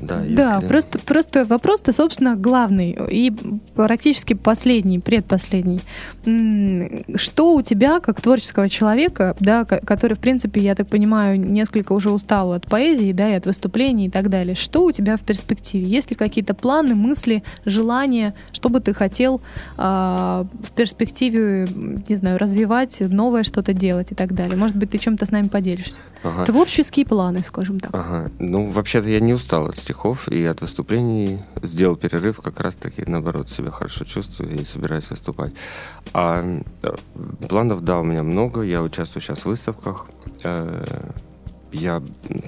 [0.01, 3.33] э, Да, Да, если- просто, просто вопрос-то, собственно, главный и
[3.75, 5.81] практически последний, предпоследний.
[7.17, 11.93] Что у тебя, как творческого человека, да, ко- который, в принципе, я так понимаю, несколько
[11.93, 15.21] уже устал от поэзии, да, и от выступлений и так далее, что у тебя в
[15.21, 15.87] перспективе?
[15.89, 19.41] Есть ли какие-то планы, мысли, желания, что бы ты хотел
[19.77, 21.67] а, в перспективе,
[22.09, 24.57] не знаю, развивать, новое что-то делать и так далее?
[24.57, 26.01] Может быть, ты чем-то с нами поделишься?
[26.23, 26.45] Ага.
[26.47, 27.91] Творческие планы, скажем так.
[27.95, 28.31] Ага.
[28.39, 31.41] Ну, вообще-то я не устал от стихов и от выступлений.
[31.63, 35.53] Сделал перерыв, как раз-таки, наоборот, себя хорошо чувствую и собираюсь выступать.
[36.13, 36.43] А
[36.83, 36.95] э,
[37.49, 38.63] планов, да, у меня много.
[38.63, 40.07] Я участвую сейчас в выставках.
[40.43, 40.85] Э,
[41.73, 42.01] Я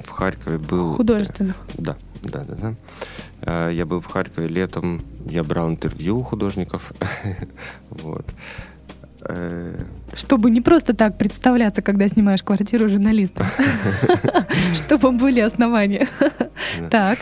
[0.05, 0.97] в Харькове был...
[0.97, 1.57] Художественных.
[1.75, 2.75] Да, да, да, да.
[3.43, 6.93] Э, Я был в Харькове летом, я брал интервью у художников.
[7.91, 8.27] Вот.
[10.15, 13.47] Чтобы не просто так представляться, когда снимаешь квартиру журналиста.
[14.75, 16.09] Чтобы были основания.
[16.91, 17.19] Так.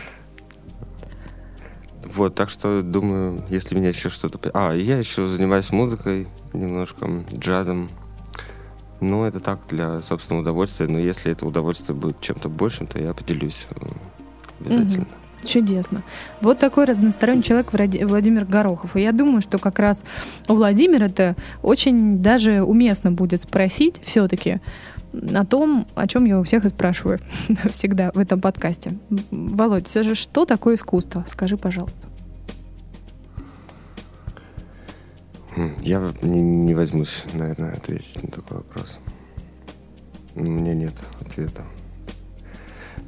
[2.03, 4.39] Вот, так что думаю, если меня еще что-то...
[4.53, 7.89] А, я еще занимаюсь музыкой немножко, джазом.
[9.01, 10.87] Ну, это так, для собственного удовольствия.
[10.87, 13.85] Но если это удовольствие будет чем-то большим, то я поделюсь э,
[14.61, 15.07] обязательно.
[15.45, 16.01] Чудесно.
[16.41, 18.95] Вот такой разносторонний человек Владимир Горохов.
[18.95, 20.01] И я думаю, что как раз
[20.47, 24.59] у Владимира это очень даже уместно будет спросить все-таки
[25.33, 27.19] о том, о чем я у всех и спрашиваю
[27.69, 28.97] всегда в этом подкасте.
[29.31, 31.23] Володь, все же что такое искусство?
[31.27, 31.97] Скажи, пожалуйста.
[35.55, 38.97] Хм, Я не, не возьмусь, наверное, ответить на такой вопрос.
[40.35, 41.63] У меня нет ответа.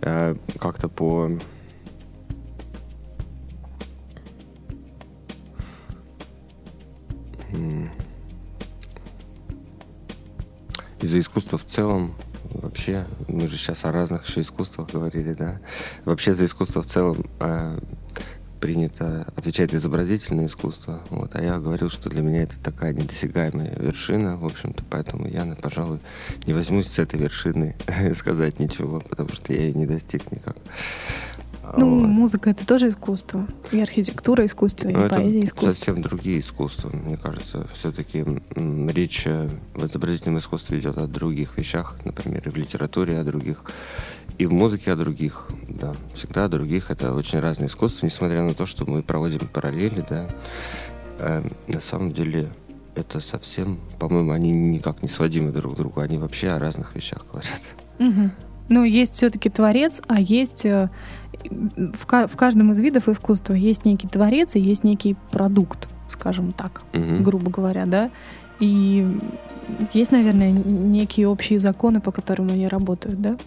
[0.02, 1.30] Э, Как-то по...
[11.02, 12.16] Из-за искусства в целом
[12.54, 15.60] вообще, мы же сейчас о разных еще искусствах говорили, да.
[16.06, 17.80] Вообще за искусство в целом э,
[18.60, 21.02] принято отвечать изобразительное искусство.
[21.10, 25.46] Вот, а я говорил, что для меня это такая недосягаемая вершина, в общем-то, поэтому я,
[25.62, 26.00] пожалуй,
[26.46, 27.76] не возьмусь с этой вершины
[28.16, 30.58] сказать ничего, потому что я ее не достиг никак.
[31.76, 32.08] Ну, Вот.
[32.08, 33.48] музыка это тоже искусство.
[33.72, 35.72] И архитектура искусство, и Ну, поэзия искусство.
[35.72, 36.90] совсем другие искусства.
[36.90, 38.24] Мне кажется, все-таки
[38.56, 43.64] речь э, в изобразительном искусстве идет о других вещах, например, и в литературе о других,
[44.38, 45.48] и в музыке о других.
[45.68, 46.92] Да, всегда о других.
[46.92, 50.30] Это очень разные искусства, несмотря на то, что мы проводим параллели, да.
[51.20, 52.50] Э, на самом деле
[52.96, 56.00] это совсем, по-моему, они никак не сводимы друг к другу.
[56.02, 57.62] Они вообще о разных вещах говорят.
[58.00, 58.32] Мгм.
[58.70, 60.90] Ну, есть все-таки творец, а есть э,
[61.50, 66.82] в, в каждом из видов искусства есть некий творец и есть некий продукт, скажем так,
[66.94, 67.24] Мгм.
[67.24, 68.12] грубо говоря, да.
[68.60, 69.08] И
[69.94, 73.38] есть, наверное, некие общие законы, по которым они работают, да?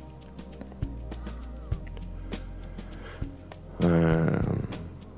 [3.80, 4.40] Э,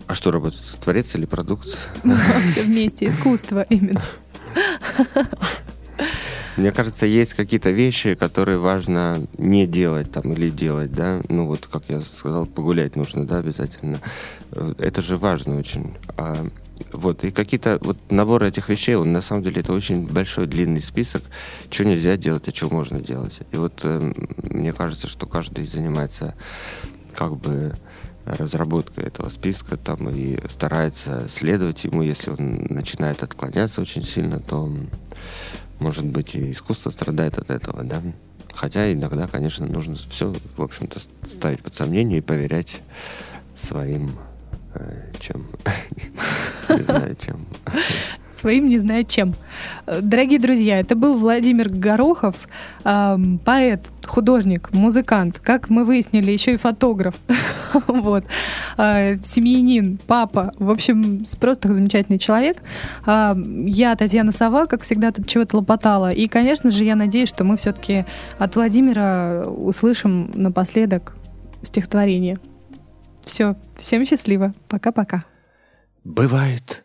[0.07, 0.63] А что работает?
[0.81, 1.67] Творец или продукт?
[2.47, 4.03] Все вместе, искусство именно.
[6.57, 11.23] Мне кажется, есть какие-то вещи, которые важно не делать там или делать, да.
[11.29, 13.99] Ну вот, как я сказал, погулять нужно, да, обязательно.
[14.53, 15.97] Э, Это же важно очень.
[16.17, 16.47] А,
[16.93, 20.83] вот, и какие-то вот наборы этих вещей, он на самом деле это очень большой длинный
[20.83, 21.23] список,
[21.71, 23.41] что нельзя делать, а что можно делать.
[23.51, 26.35] И вот э, мне кажется, что каждый занимается
[27.15, 27.73] как бы
[28.25, 34.73] разработкой этого списка там и старается следовать ему, если он начинает отклоняться очень сильно, то
[35.83, 38.01] может быть, и искусство страдает от этого, да.
[38.55, 42.81] Хотя иногда, конечно, нужно все, в общем-то, ставить под сомнение и поверять
[43.57, 44.13] своим,
[44.75, 45.47] э, чем,
[46.69, 47.47] не знаю, чем.
[48.43, 49.35] Своим не знаю чем.
[49.87, 52.35] Э, дорогие друзья, это был Владимир Горохов,
[52.85, 57.15] эм, поэт, художник, музыкант, как мы выяснили, еще и фотограф,
[57.87, 58.25] вот,
[58.79, 62.57] э, семьянин, папа, в общем, просто замечательный человек.
[63.07, 63.35] Э,
[63.65, 67.57] я Татьяна Сова, как всегда, тут чего-то лопотала, и, конечно же, я надеюсь, что мы
[67.57, 68.05] все-таки
[68.39, 71.15] от Владимира услышим напоследок
[71.63, 72.41] стихотворение.
[73.25, 75.25] Все, всем счастливо, пока-пока.
[76.03, 76.85] Бывает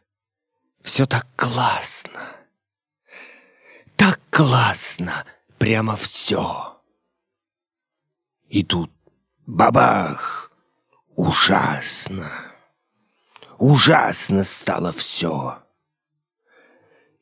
[0.88, 2.34] все так классно.
[3.98, 5.26] Так классно,
[5.58, 6.82] прямо все.
[8.48, 8.90] И тут
[9.46, 10.50] бабах,
[11.18, 12.32] ужасно.
[13.58, 15.62] Ужасно стало все.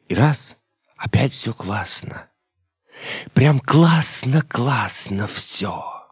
[0.09, 0.57] И раз,
[0.95, 2.29] опять все классно.
[3.33, 6.07] Прям классно-классно все.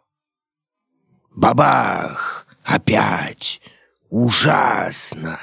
[1.29, 3.61] Бабах, опять
[4.09, 5.39] ужасно.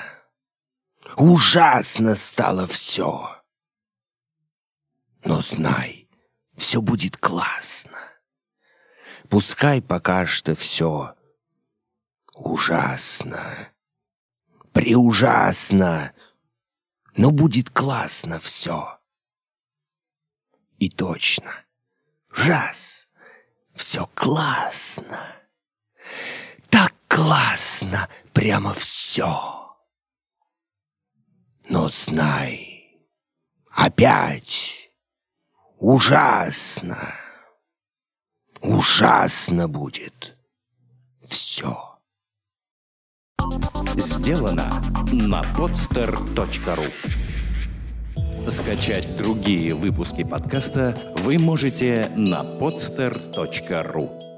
[1.16, 3.42] Ужасно стало все.
[5.24, 6.08] Но знай,
[6.56, 7.98] все будет классно.
[9.28, 11.14] Пускай пока что все
[12.40, 13.68] ужасно,
[14.72, 16.14] преужасно,
[17.16, 18.98] но будет классно все.
[20.78, 21.52] И точно,
[22.30, 23.08] раз,
[23.74, 25.36] все классно,
[26.70, 29.59] так классно, прямо все.
[31.70, 32.98] Но знай,
[33.70, 34.90] опять
[35.78, 37.14] ужасно,
[38.60, 40.36] ужасно будет
[41.28, 42.00] все.
[43.94, 46.90] Сделано на podster.ru
[48.50, 54.29] Скачать другие выпуски подкаста вы можете на podster.ru